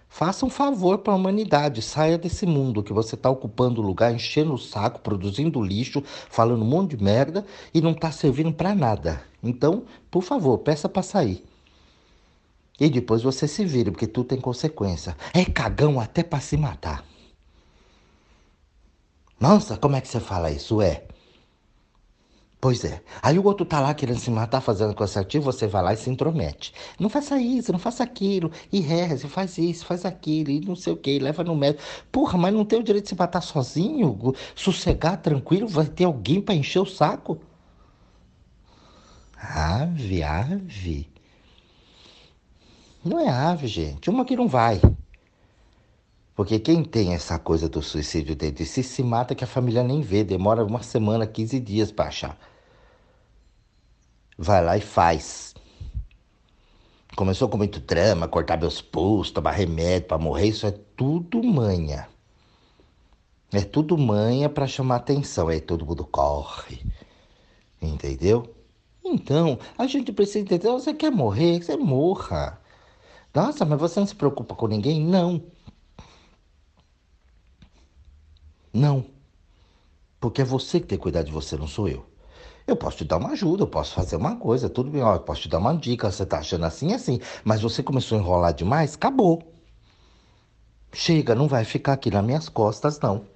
Faça 0.09 0.47
um 0.47 0.49
favor 0.49 0.99
para 0.99 1.13
a 1.13 1.17
humanidade, 1.17 1.83
saia 1.83 2.17
desse 2.17 2.47
mundo 2.47 2.85
que 2.85 2.93
você 2.93 3.17
está 3.17 3.29
ocupando 3.29 3.83
lugar, 3.83 4.15
enchendo 4.15 4.55
o 4.55 4.59
saco, 4.59 5.01
produzindo 5.01 5.61
lixo, 5.61 6.05
falando 6.31 6.63
um 6.63 6.69
monte 6.69 6.97
de 6.97 7.03
merda 7.03 7.45
e 7.75 7.81
não 7.81 7.91
está 7.91 8.13
servindo 8.13 8.53
para 8.53 8.77
nada. 8.77 9.21
Então, 9.43 9.83
por 10.13 10.23
favor, 10.23 10.59
peça 10.59 10.89
para 10.89 11.03
sair. 11.03 11.45
E 12.79 12.91
depois 12.91 13.23
você 13.23 13.47
se 13.47 13.65
vira, 13.65 13.91
porque 13.91 14.07
tudo 14.07 14.29
tem 14.29 14.41
consequência. 14.41 15.17
É 15.33 15.45
cagão 15.45 16.01
até 16.01 16.23
para 16.23 16.41
se 16.41 16.57
matar. 16.57 17.05
Nossa, 19.39 19.77
como 19.77 19.97
é 19.97 20.01
que 20.01 20.09
você 20.09 20.21
fala 20.21 20.51
isso? 20.51 20.81
É. 20.81 21.05
Pois 22.61 22.83
é. 22.83 23.03
Aí 23.21 23.39
o 23.39 23.45
outro 23.45 23.67
tá 23.67 23.79
lá 23.79 23.93
querendo 23.93 24.19
se 24.19 24.31
matar, 24.31 24.63
fazendo 24.63 25.07
certinha, 25.07 25.43
você 25.43 25.67
vai 25.67 25.83
lá 25.83 25.93
e 25.93 25.99
se 25.99 26.09
intromete. 26.09 26.73
Não 26.99 27.11
faça 27.11 27.39
isso, 27.39 27.71
não 27.71 27.79
faça 27.79 28.03
aquilo, 28.03 28.51
e 28.73 28.81
reze, 28.81 29.29
faz 29.29 29.59
isso, 29.59 29.85
faz 29.85 30.07
aquilo, 30.07 30.51
e 30.51 30.61
não 30.61 30.75
sei 30.75 30.95
o 30.95 30.97
que, 30.97 31.19
leva 31.19 31.45
no 31.45 31.55
médico. 31.55 31.85
Porra, 32.11 32.39
mas 32.39 32.55
não 32.55 32.65
tem 32.65 32.79
o 32.79 32.83
direito 32.83 33.05
de 33.05 33.11
se 33.11 33.17
matar 33.17 33.43
sozinho? 33.43 34.35
Sossegar, 34.55 35.21
tranquilo, 35.21 35.69
vai 35.69 35.87
ter 35.87 36.05
alguém 36.05 36.41
para 36.41 36.55
encher 36.55 36.81
o 36.81 36.87
saco? 36.87 37.39
Ave, 39.37 40.23
ave. 40.23 41.14
Não 43.05 43.21
é 43.21 43.29
ave, 43.29 43.67
gente. 43.67 44.09
Uma 44.09 44.25
que 44.25 44.35
não 44.35 44.49
vai. 44.49 44.81
Porque 46.35 46.59
quem 46.59 46.83
tem 46.83 47.15
essa 47.15 47.39
coisa 47.39 47.69
do 47.69 47.83
suicídio 47.83 48.35
dentro 48.35 48.65
de 48.65 48.67
si 48.67 48.83
se 48.83 49.03
mata 49.03 49.35
que 49.35 49.45
a 49.45 49.47
família 49.47 49.85
nem 49.85 50.01
vê, 50.01 50.25
demora 50.25 50.65
uma 50.65 50.83
semana, 50.83 51.27
15 51.27 51.61
dias 51.61 51.93
para 51.93 52.07
achar. 52.07 52.39
Vai 54.37 54.65
lá 54.65 54.77
e 54.77 54.81
faz. 54.81 55.55
Começou 57.15 57.49
com 57.49 57.57
muito 57.57 57.79
drama, 57.79 58.27
cortar 58.27 58.59
meus 58.59 58.81
pulsos, 58.81 59.33
tomar 59.33 59.53
remédio 59.53 60.09
para 60.09 60.19
morrer, 60.19 60.49
isso 60.49 60.67
é 60.67 60.73
tudo 60.97 61.41
manha. 61.43 62.09
É 63.53 63.61
tudo 63.61 63.97
manha 63.97 64.49
para 64.49 64.67
chamar 64.67 64.97
atenção, 64.97 65.47
aí 65.47 65.61
todo 65.61 65.87
mundo 65.87 66.05
corre. 66.05 66.85
Entendeu? 67.81 68.53
Então, 69.05 69.59
a 69.79 69.87
gente 69.87 70.11
precisa 70.11 70.41
entender, 70.41 70.69
você 70.69 70.93
quer 70.93 71.13
morrer, 71.13 71.63
você 71.63 71.77
morra. 71.77 72.61
Nossa, 73.35 73.65
mas 73.65 73.81
você 73.81 73.99
não 73.99 74.07
se 74.07 74.15
preocupa 74.15 74.55
com 74.55 74.69
ninguém? 74.69 75.05
Não. 75.05 75.43
Não. 78.73 79.05
Porque 80.21 80.43
é 80.43 80.45
você 80.45 80.81
que 80.81 80.87
tem 80.87 80.97
que 80.97 81.03
cuidar 81.03 81.23
de 81.23 81.33
você, 81.33 81.57
não 81.57 81.67
sou 81.67 81.89
eu. 81.89 82.07
Eu 82.67 82.77
posso 82.77 82.99
te 82.99 83.05
dar 83.05 83.19
uma 83.19 83.31
ajuda, 83.31 83.65
eu 83.65 83.67
posso 83.67 83.93
fazer 83.95 84.17
uma 84.17 84.37
coisa, 84.37 84.71
tudo 84.71 84.91
bem, 84.91 85.03
ó, 85.03 85.15
eu 85.15 85.21
posso 85.21 85.43
te 85.43 85.49
dar 85.49 85.59
uma 85.59 85.77
dica, 85.77 86.11
você 86.11 86.25
tá 86.25 86.39
achando 86.39 86.65
assim 86.65 86.95
assim, 86.95 87.21
mas 87.45 87.61
você 87.61 87.83
começou 87.83 88.17
a 88.17 88.21
enrolar 88.21 88.55
demais, 88.55 88.95
acabou. 88.95 89.43
Chega, 90.93 91.35
não 91.35 91.49
vai 91.49 91.65
ficar 91.65 91.95
aqui 91.95 92.11
nas 92.11 92.25
minhas 92.25 92.49
costas, 92.49 92.99
não. 93.01 93.27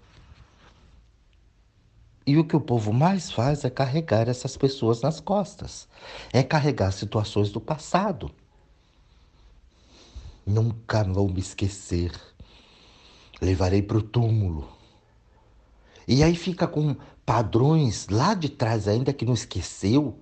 E 2.26 2.38
o 2.38 2.44
que 2.44 2.56
o 2.56 2.61
povo 2.61 2.92
mais 2.92 3.30
faz 3.30 3.64
é 3.64 3.70
carregar 3.70 4.28
essas 4.28 4.56
pessoas 4.56 5.02
nas 5.02 5.18
costas. 5.18 5.88
É 6.32 6.42
carregar 6.42 6.92
situações 6.92 7.50
do 7.50 7.61
passado. 7.61 8.30
Nunca 10.48 11.04
vou 11.04 11.28
me 11.28 11.40
esquecer. 11.40 12.11
Levarei 13.38 13.82
para 13.82 13.98
o 13.98 14.02
túmulo. 14.02 14.66
E 16.06 16.22
aí 16.22 16.34
fica 16.34 16.66
com 16.66 16.96
padrões 17.26 18.08
lá 18.08 18.32
de 18.32 18.48
trás 18.48 18.88
ainda 18.88 19.12
que 19.12 19.26
não 19.26 19.34
esqueceu. 19.34 20.18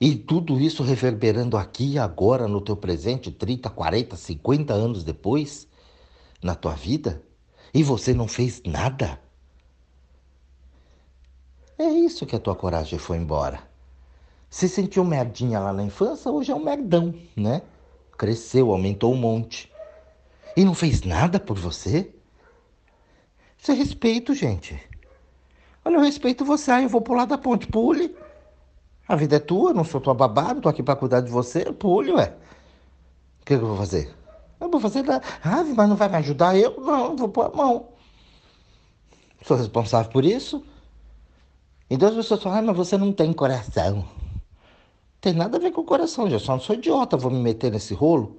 E 0.00 0.14
tudo 0.14 0.60
isso 0.60 0.84
reverberando 0.84 1.56
aqui 1.56 1.98
agora 1.98 2.46
no 2.46 2.60
teu 2.60 2.76
presente, 2.76 3.32
30, 3.32 3.70
40, 3.70 4.14
50 4.14 4.72
anos 4.72 5.02
depois, 5.02 5.66
na 6.40 6.54
tua 6.54 6.74
vida, 6.74 7.20
e 7.74 7.82
você 7.82 8.14
não 8.14 8.28
fez 8.28 8.62
nada. 8.64 9.20
É 11.76 11.88
isso 11.88 12.24
que 12.24 12.36
a 12.36 12.40
tua 12.40 12.54
coragem 12.54 13.00
foi 13.00 13.16
embora. 13.16 13.68
Se 14.48 14.68
sentiu 14.68 15.04
merdinha 15.04 15.58
lá 15.58 15.72
na 15.72 15.82
infância, 15.82 16.30
hoje 16.30 16.52
é 16.52 16.54
um 16.54 16.62
merdão, 16.62 17.12
né? 17.34 17.62
Cresceu, 18.22 18.70
aumentou 18.70 19.12
um 19.12 19.16
monte. 19.16 19.68
E 20.56 20.64
não 20.64 20.74
fez 20.74 21.02
nada 21.02 21.40
por 21.40 21.58
você? 21.58 22.14
Isso 23.58 23.72
é 23.72 23.74
respeito, 23.74 24.32
gente. 24.32 24.80
Olha, 25.84 25.96
eu 25.96 26.00
respeito 26.00 26.44
você. 26.44 26.70
Aí 26.70 26.84
eu 26.84 26.88
vou 26.88 27.00
pular 27.00 27.24
da 27.24 27.36
ponte. 27.36 27.66
Pule. 27.66 28.14
A 29.08 29.16
vida 29.16 29.34
é 29.34 29.40
tua, 29.40 29.74
não 29.74 29.82
sou 29.82 30.00
tua 30.00 30.14
babá, 30.14 30.54
não 30.54 30.60
tô 30.60 30.68
aqui 30.68 30.84
pra 30.84 30.94
cuidar 30.94 31.20
de 31.20 31.32
você. 31.32 31.64
Pule, 31.72 32.12
ué. 32.12 32.32
O 33.40 33.44
que, 33.44 33.58
que 33.58 33.64
eu 33.64 33.66
vou 33.66 33.76
fazer? 33.76 34.14
Eu 34.60 34.70
vou 34.70 34.80
fazer 34.80 35.02
nada. 35.02 35.24
Ah, 35.42 35.64
mas 35.64 35.88
não 35.88 35.96
vai 35.96 36.08
me 36.08 36.14
ajudar 36.18 36.56
eu? 36.56 36.80
Não, 36.80 37.16
vou 37.16 37.28
pôr 37.28 37.46
a 37.46 37.48
mão. 37.48 37.88
Sou 39.44 39.56
responsável 39.56 40.12
por 40.12 40.24
isso. 40.24 40.64
Então 41.90 42.08
as 42.08 42.14
pessoas 42.14 42.40
falam, 42.40 42.58
ah, 42.60 42.62
mas 42.62 42.76
você 42.76 42.96
não 42.96 43.12
tem 43.12 43.32
coração. 43.32 44.06
Tem 45.22 45.32
nada 45.32 45.56
a 45.56 45.60
ver 45.60 45.70
com 45.70 45.82
o 45.82 45.84
coração, 45.84 46.28
já 46.28 46.36
só 46.40 46.54
não 46.54 46.60
sou 46.60 46.74
idiota, 46.74 47.16
vou 47.16 47.30
me 47.30 47.38
meter 47.38 47.70
nesse 47.70 47.94
rolo, 47.94 48.38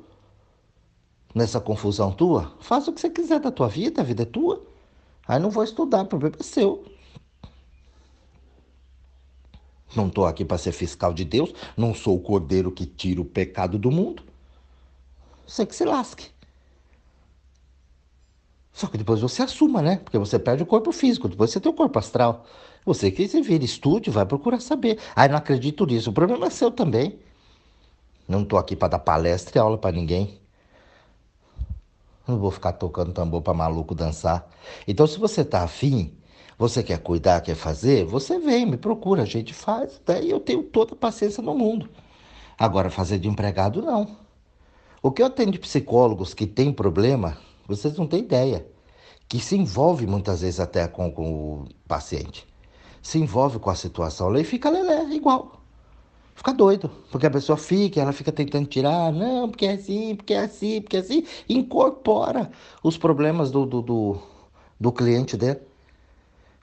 nessa 1.34 1.62
confusão 1.62 2.12
tua. 2.12 2.58
Faz 2.60 2.86
o 2.86 2.92
que 2.92 3.00
você 3.00 3.10
quiser 3.10 3.40
da 3.40 3.50
tua 3.50 3.70
vida, 3.70 4.02
a 4.02 4.04
vida 4.04 4.24
é 4.24 4.26
tua. 4.26 4.62
Aí 5.26 5.40
não 5.40 5.50
vou 5.50 5.64
estudar, 5.64 6.02
o 6.02 6.08
problema 6.08 6.36
é 6.38 6.44
seu. 6.44 6.84
Não 9.96 10.08
estou 10.08 10.26
aqui 10.26 10.44
para 10.44 10.58
ser 10.58 10.74
fiscal 10.74 11.14
de 11.14 11.24
Deus, 11.24 11.54
não 11.78 11.96
sou 11.96 12.18
o 12.18 12.22
cordeiro 12.22 12.70
que 12.70 12.86
tira 12.86 13.22
o 13.22 13.26
pecado 13.26 13.80
do 13.80 13.90
mundo. 13.90 14.22
Você 15.48 15.66
que 15.66 15.74
se 15.74 15.86
lasque. 15.86 16.32
Só 18.74 18.88
que 18.88 18.98
depois 18.98 19.22
você 19.22 19.42
assuma, 19.42 19.82
né? 19.82 20.02
Porque 20.04 20.18
você 20.18 20.38
perde 20.38 20.64
o 20.64 20.66
corpo 20.66 20.92
físico, 20.92 21.30
depois 21.30 21.50
você 21.50 21.62
tem 21.62 21.72
o 21.72 21.76
corpo 21.76 21.98
astral. 21.98 22.46
Você 22.86 23.12
que 23.12 23.28
se 23.28 23.42
vira, 23.42 23.64
estude, 23.64 24.10
vai 24.10 24.26
procurar 24.26 24.60
saber. 24.60 25.00
Aí 25.16 25.30
não 25.30 25.38
acredito 25.38 25.86
nisso, 25.86 26.10
o 26.10 26.14
problema 26.14 26.48
é 26.48 26.50
seu 26.50 26.70
também. 26.70 27.18
Não 28.28 28.44
estou 28.44 28.58
aqui 28.60 28.76
para 28.76 28.90
dar 28.90 29.00
palestra 29.00 29.58
e 29.58 29.60
aula 29.60 29.78
para 29.78 29.96
ninguém. 29.96 30.40
Não 32.28 32.38
vou 32.38 32.52
ficar 32.52 32.74
tocando 32.74 33.12
tambor 33.12 33.42
para 33.42 33.54
maluco 33.54 33.94
dançar. 33.94 34.50
Então, 34.88 35.06
se 35.06 35.20
você 35.20 35.44
tá 35.44 35.64
afim, 35.64 36.14
você 36.58 36.82
quer 36.82 37.00
cuidar, 37.00 37.42
quer 37.42 37.56
fazer, 37.56 38.06
você 38.06 38.40
vem, 38.40 38.66
me 38.66 38.78
procura, 38.78 39.24
a 39.24 39.26
gente 39.26 39.54
faz. 39.54 40.02
Daí 40.06 40.30
eu 40.30 40.40
tenho 40.40 40.64
toda 40.64 40.94
a 40.94 40.98
paciência 40.98 41.44
no 41.44 41.54
mundo. 41.54 41.90
Agora, 42.58 42.90
fazer 42.90 43.20
de 43.20 43.28
empregado, 43.28 43.82
não. 43.82 44.16
O 45.02 45.12
que 45.12 45.22
eu 45.22 45.30
tenho 45.30 45.52
de 45.52 45.60
psicólogos 45.60 46.34
que 46.34 46.48
têm 46.48 46.72
problema, 46.72 47.38
vocês 47.68 47.98
não 47.98 48.08
têm 48.08 48.22
ideia. 48.22 48.66
Que 49.28 49.40
se 49.40 49.58
envolve 49.58 50.08
muitas 50.08 50.42
vezes 50.42 50.60
até 50.60 50.88
com, 50.88 51.12
com 51.12 51.34
o 51.34 51.68
paciente. 51.88 52.48
Se 53.04 53.20
envolve 53.20 53.60
com 53.60 53.70
a 53.70 53.76
situação 53.76 54.36
e 54.36 54.44
fica 54.44 54.70
lelé, 54.72 55.04
igual. 55.14 55.62
Fica 56.36 56.54
doido. 56.54 56.90
Porque 57.12 57.28
a 57.28 57.32
pessoa 57.32 57.58
fica, 57.58 58.02
ela 58.02 58.12
fica 58.14 58.32
tentando 58.32 58.68
tirar, 58.68 59.12
não, 59.12 59.50
porque 59.50 59.66
é 59.68 59.74
assim, 59.74 60.16
porque 60.16 60.34
é 60.34 60.40
assim, 60.40 60.82
porque 60.82 60.98
é 60.98 61.00
assim. 61.02 61.24
Incorpora 61.48 62.50
os 62.82 62.98
problemas 62.98 63.52
do, 63.52 63.66
do, 63.66 63.82
do, 63.82 64.20
do 64.80 64.92
cliente 64.92 65.38
dele. 65.38 65.62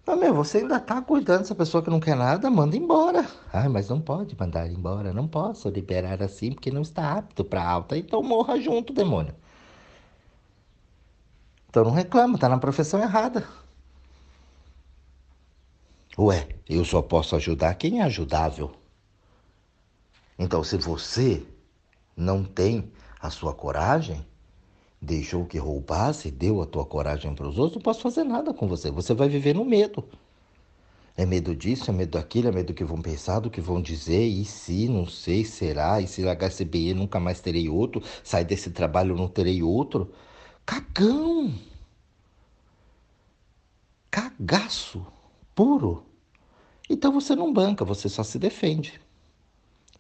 Mas, 0.07 0.19
meu, 0.19 0.35
você 0.35 0.59
ainda 0.59 0.81
tá 0.81 1.01
cuidando 1.03 1.41
dessa 1.41 1.55
pessoa 1.55 1.83
que 1.85 1.91
não 1.91 2.01
quer 2.01 2.17
nada, 2.17 2.51
manda 2.51 2.77
embora. 2.77 3.27
Ah, 3.53 3.69
mas 3.69 3.89
não 3.89 4.01
pode 4.01 4.37
mandar 4.39 4.67
embora, 4.69 5.13
não 5.13 5.29
posso 5.29 5.69
liberar 5.69 6.23
assim 6.23 6.53
porque 6.53 6.71
não 6.71 6.83
está 6.83 7.19
apto 7.19 7.45
para 7.45 7.65
alta. 7.65 7.97
Então 7.97 8.23
morra 8.23 8.59
junto, 8.61 8.93
demônio. 8.93 9.35
Então 11.69 11.85
não 11.85 11.93
reclama, 11.93 12.37
tá 12.39 12.49
na 12.49 12.59
profissão 12.59 13.01
errada. 13.01 13.47
Ué, 16.23 16.49
eu 16.69 16.85
só 16.85 17.01
posso 17.01 17.35
ajudar 17.35 17.75
quem 17.77 18.01
é 18.01 18.03
ajudável. 18.03 18.73
Então, 20.39 20.63
se 20.63 20.77
você 20.77 21.43
não 22.15 22.45
tem 22.45 22.93
a 23.19 23.31
sua 23.31 23.55
coragem, 23.55 24.27
deixou 25.01 25.47
que 25.47 25.57
roubasse, 25.57 26.31
deu 26.31 26.61
a 26.61 26.67
tua 26.67 26.85
coragem 26.85 27.35
para 27.35 27.49
os 27.49 27.57
outros, 27.57 27.77
não 27.77 27.83
posso 27.83 28.03
fazer 28.03 28.25
nada 28.25 28.53
com 28.53 28.69
você. 28.69 28.91
Você 28.91 29.15
vai 29.15 29.31
viver 29.31 29.55
no 29.55 29.65
medo. 29.65 30.07
É 31.17 31.25
medo 31.25 31.57
disso, 31.57 31.91
é 31.91 31.95
medo 31.95 32.19
daquilo, 32.19 32.49
é 32.49 32.53
medo 32.53 32.67
do 32.67 32.75
que 32.75 32.85
vão 32.85 33.01
pensar, 33.01 33.41
do 33.41 33.51
que 33.51 33.61
vão 33.63 33.81
dizer, 33.81 34.27
e 34.27 34.45
se, 34.45 34.91
não 34.91 35.07
sei, 35.07 35.43
será, 35.43 36.03
e 36.03 36.07
se 36.07 36.23
HCBE 36.23 36.93
nunca 36.93 37.19
mais 37.19 37.41
terei 37.41 37.71
outro, 37.71 38.03
sair 38.23 38.45
desse 38.45 38.71
trabalho 38.71 39.17
não 39.17 39.27
terei 39.27 39.63
outro. 39.63 40.13
Cagão! 40.67 41.55
Cagaço 44.11 45.07
puro. 45.55 46.10
Então 46.93 47.13
você 47.13 47.37
não 47.37 47.53
banca, 47.53 47.85
você 47.85 48.09
só 48.09 48.25
se 48.25 48.37
defende. 48.37 49.01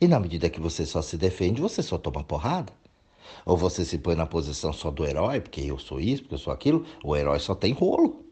E 0.00 0.09
na 0.09 0.18
medida 0.18 0.50
que 0.50 0.61
você 0.61 0.85
só 0.85 1.00
se 1.00 1.16
defende, 1.16 1.61
você 1.61 1.85
só 1.85 1.96
toma 1.96 2.24
porrada. 2.24 2.72
Ou 3.46 3.57
você 3.57 3.85
se 3.85 3.96
põe 3.96 4.16
na 4.16 4.26
posição 4.26 4.72
só 4.72 4.90
do 4.90 5.07
herói, 5.07 5.40
porque 5.40 5.61
eu 5.61 5.79
sou 5.79 6.00
isso, 6.00 6.22
porque 6.22 6.35
eu 6.35 6.38
sou 6.38 6.53
aquilo, 6.53 6.85
o 7.05 7.16
herói 7.16 7.38
só 7.38 7.55
tem 7.55 7.72
rolo. 7.72 8.24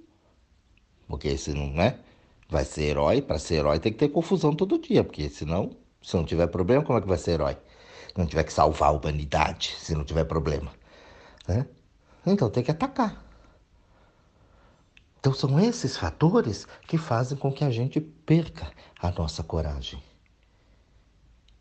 Porque 1.06 1.38
se 1.38 1.54
não 1.54 1.80
é, 1.80 2.00
vai 2.48 2.64
ser 2.64 2.82
herói, 2.86 3.22
para 3.22 3.38
ser 3.38 3.56
herói 3.56 3.78
tem 3.78 3.92
que 3.92 3.98
ter 3.98 4.08
confusão 4.08 4.52
todo 4.52 4.76
dia, 4.76 5.04
porque 5.04 5.28
senão, 5.28 5.70
se 6.02 6.16
não 6.16 6.24
tiver 6.24 6.48
problema, 6.48 6.82
como 6.82 6.98
é 6.98 7.00
que 7.00 7.06
vai 7.06 7.16
ser 7.16 7.32
herói? 7.32 7.56
Não 8.16 8.26
tiver 8.26 8.42
que 8.42 8.52
salvar 8.52 8.88
a 8.88 8.92
humanidade, 8.92 9.76
se 9.78 9.94
não 9.94 10.04
tiver 10.04 10.24
problema. 10.24 10.72
Né? 11.46 11.64
Então 12.26 12.50
tem 12.50 12.64
que 12.64 12.72
atacar. 12.72 13.24
Então 15.18 15.34
são 15.34 15.58
esses 15.58 15.96
fatores 15.96 16.66
que 16.86 16.96
fazem 16.96 17.36
com 17.36 17.52
que 17.52 17.64
a 17.64 17.70
gente 17.70 18.00
perca 18.00 18.70
a 19.00 19.10
nossa 19.10 19.42
coragem. 19.42 20.02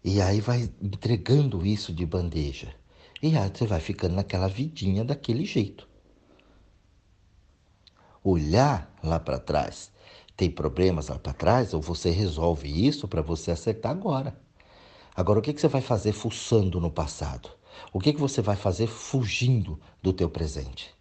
E 0.04 0.22
aí 0.22 0.40
vai 0.40 0.72
entregando 0.82 1.66
isso 1.66 1.92
de 1.92 2.06
bandeja. 2.06 2.74
E 3.22 3.36
aí 3.36 3.50
você 3.54 3.66
vai 3.66 3.80
ficando 3.80 4.16
naquela 4.16 4.48
vidinha 4.48 5.04
daquele 5.04 5.44
jeito. 5.44 5.88
Olhar 8.24 8.94
lá 9.04 9.20
para 9.20 9.40
trás. 9.40 9.92
Tem 10.36 10.52
problemas 10.52 11.08
lá 11.08 11.18
para 11.18 11.34
trás? 11.34 11.74
Ou 11.74 11.82
você 11.82 12.12
resolve 12.12 12.70
isso 12.88 13.08
para 13.08 13.22
você 13.22 13.52
acertar 13.52 13.92
agora? 13.92 14.40
Agora, 15.16 15.40
o 15.40 15.42
que, 15.42 15.52
que 15.52 15.60
você 15.60 15.68
vai 15.68 15.82
fazer 15.82 16.12
fuçando 16.12 16.80
no 16.80 16.92
passado? 16.92 17.50
O 17.92 18.00
que, 18.00 18.14
que 18.14 18.20
você 18.20 18.42
vai 18.42 18.56
fazer 18.56 18.88
fugindo 18.88 19.80
do 20.02 20.14
teu 20.14 20.30
presente? 20.30 20.97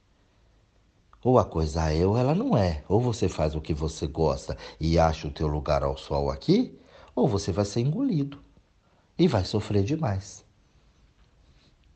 Ou 1.23 1.39
a 1.39 1.45
coisa 1.45 1.93
é 1.93 2.07
ou 2.07 2.17
ela 2.17 2.35
não 2.35 2.57
é. 2.57 2.85
Ou 2.89 3.01
você 3.01 3.29
faz 3.29 3.55
o 3.55 3.61
que 3.61 3.75
você 3.75 4.07
gosta 4.07 4.57
e 4.79 4.99
acha 4.99 5.27
o 5.27 5.33
teu 5.33 5.47
lugar 5.47 5.83
ao 5.83 5.97
sol 5.97 6.31
aqui, 6.31 6.79
ou 7.15 7.27
você 7.27 7.51
vai 7.53 7.65
ser 7.65 7.81
engolido 7.81 8.41
e 9.19 9.27
vai 9.27 9.45
sofrer 9.45 9.83
demais. 9.83 10.45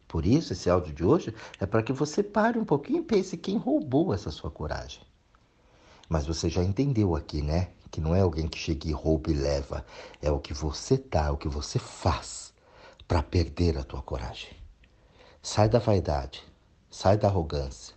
Por 0.08 0.26
isso, 0.26 0.52
esse 0.52 0.68
áudio 0.68 0.92
de 0.92 1.04
hoje 1.04 1.32
é 1.60 1.66
para 1.66 1.82
que 1.82 1.92
você 1.92 2.22
pare 2.22 2.58
um 2.58 2.64
pouquinho 2.64 3.02
e 3.02 3.04
pense 3.04 3.36
quem 3.36 3.56
roubou 3.56 4.12
essa 4.12 4.30
sua 4.30 4.50
coragem. 4.50 5.02
Mas 6.08 6.26
você 6.26 6.48
já 6.48 6.64
entendeu 6.64 7.14
aqui, 7.14 7.40
né? 7.40 7.68
Que 7.92 8.00
não 8.00 8.14
é 8.14 8.20
alguém 8.20 8.48
que 8.48 8.58
chega 8.58 8.88
e 8.88 8.92
rouba 8.92 9.30
e 9.30 9.34
leva. 9.34 9.86
É 10.20 10.28
o 10.28 10.40
que 10.40 10.52
você 10.52 10.96
dá, 10.96 11.30
o 11.30 11.36
que 11.36 11.46
você 11.46 11.78
faz 11.78 12.52
para 13.06 13.22
perder 13.22 13.78
a 13.78 13.84
tua 13.84 14.02
coragem. 14.02 14.50
Sai 15.40 15.68
da 15.68 15.78
vaidade, 15.78 16.42
sai 16.90 17.16
da 17.16 17.28
arrogância, 17.28 17.94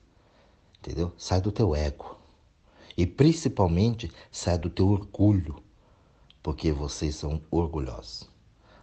entendeu? 0.83 1.13
Sai 1.17 1.39
do 1.39 1.51
teu 1.51 1.73
ego. 1.73 2.17
E 2.97 3.07
principalmente 3.07 4.11
sai 4.29 4.57
do 4.57 4.69
teu 4.69 4.89
orgulho, 4.89 5.55
porque 6.43 6.71
vocês 6.71 7.15
são 7.15 7.41
orgulhosos. 7.49 8.29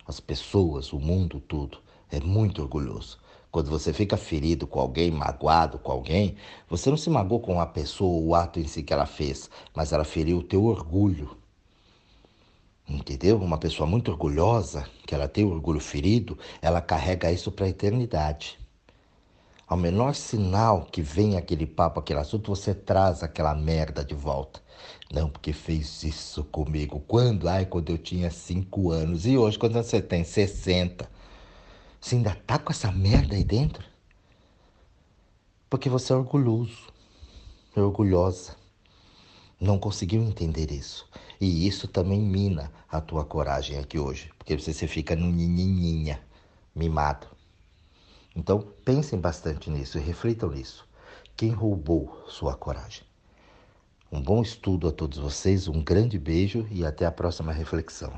As 0.07 0.19
pessoas, 0.19 0.93
o 0.93 0.99
mundo 0.99 1.41
todo 1.41 1.79
é 2.11 2.19
muito 2.19 2.63
orgulhoso. 2.63 3.19
Quando 3.53 3.69
você 3.69 3.93
fica 3.93 4.17
ferido 4.17 4.67
com 4.67 4.81
alguém, 4.81 5.11
magoado 5.11 5.79
com 5.79 5.93
alguém, 5.93 6.37
você 6.69 6.89
não 6.89 6.97
se 6.97 7.11
magoou 7.11 7.41
com 7.41 7.61
a 7.61 7.67
pessoa, 7.67 8.23
o 8.23 8.35
ato 8.35 8.59
em 8.59 8.67
si 8.67 8.83
que 8.83 8.93
ela 8.93 9.07
fez, 9.07 9.51
mas 9.75 9.93
ela 9.93 10.05
feriu 10.05 10.39
o 10.39 10.43
teu 10.43 10.65
orgulho. 10.65 11.37
Entendeu? 12.89 13.39
Uma 13.39 13.59
pessoa 13.59 13.89
muito 13.89 14.11
orgulhosa, 14.11 14.89
que 15.07 15.15
ela 15.15 15.29
tem 15.29 15.45
o 15.45 15.51
orgulho 15.51 15.81
ferido, 15.81 16.39
ela 16.63 16.81
carrega 16.81 17.31
isso 17.31 17.53
para 17.53 17.67
a 17.67 17.69
eternidade. 17.69 18.60
Ao 19.71 19.77
menor 19.77 20.17
sinal 20.17 20.85
que 20.85 21.01
vem 21.01 21.37
aquele 21.37 21.65
papo, 21.65 22.01
aquele 22.01 22.19
assunto, 22.19 22.49
você 22.49 22.75
traz 22.75 23.23
aquela 23.23 23.55
merda 23.55 24.05
de 24.05 24.17
volta. 24.17 24.61
Não, 25.13 25.31
porque 25.31 25.53
fez 25.53 26.03
isso 26.03 26.43
comigo. 26.43 26.99
Quando? 27.07 27.49
Ai, 27.49 27.65
quando 27.67 27.91
eu 27.91 27.97
tinha 27.97 28.33
cinco 28.33 28.91
anos. 28.91 29.27
E 29.27 29.39
hoje, 29.39 29.57
quando 29.57 29.75
você 29.75 30.03
tem 30.03 30.25
60? 30.25 31.09
Você 32.01 32.17
ainda 32.17 32.35
tá 32.35 32.59
com 32.59 32.73
essa 32.73 32.91
merda 32.91 33.37
aí 33.37 33.45
dentro? 33.45 33.85
Porque 35.69 35.89
você 35.89 36.13
é 36.13 36.17
orgulhoso, 36.17 36.89
é 37.77 37.81
orgulhosa. 37.81 38.57
não 39.61 39.79
conseguiu 39.79 40.21
entender 40.21 40.73
isso. 40.73 41.09
E 41.41 41.69
isso 41.69 41.87
também 41.87 42.21
mina 42.21 42.73
a 42.91 43.01
tua 43.01 43.25
coragem 43.25 43.79
aqui 43.79 44.01
hoje, 44.01 44.33
porque 44.37 44.59
você 44.59 44.89
fica 44.89 45.15
no 45.15 45.31
nininha, 45.31 46.21
mimado. 46.75 47.40
Então, 48.35 48.61
pensem 48.85 49.19
bastante 49.19 49.71
nisso 49.71 49.99
e 49.99 50.01
reflitam 50.01 50.51
nisso. 50.51 50.89
Quem 51.37 51.51
roubou 51.51 52.25
sua 52.29 52.55
coragem? 52.55 53.03
Um 54.13 54.21
bom 54.21 54.43
estudo 54.43 54.89
a 54.89 54.93
todos 54.93 55.19
vocês, 55.19 55.69
um 55.69 55.83
grande 55.83 56.19
beijo 56.19 56.67
e 56.71 56.85
até 56.85 57.07
a 57.07 57.13
próxima 57.13 57.53
reflexão. 57.53 58.13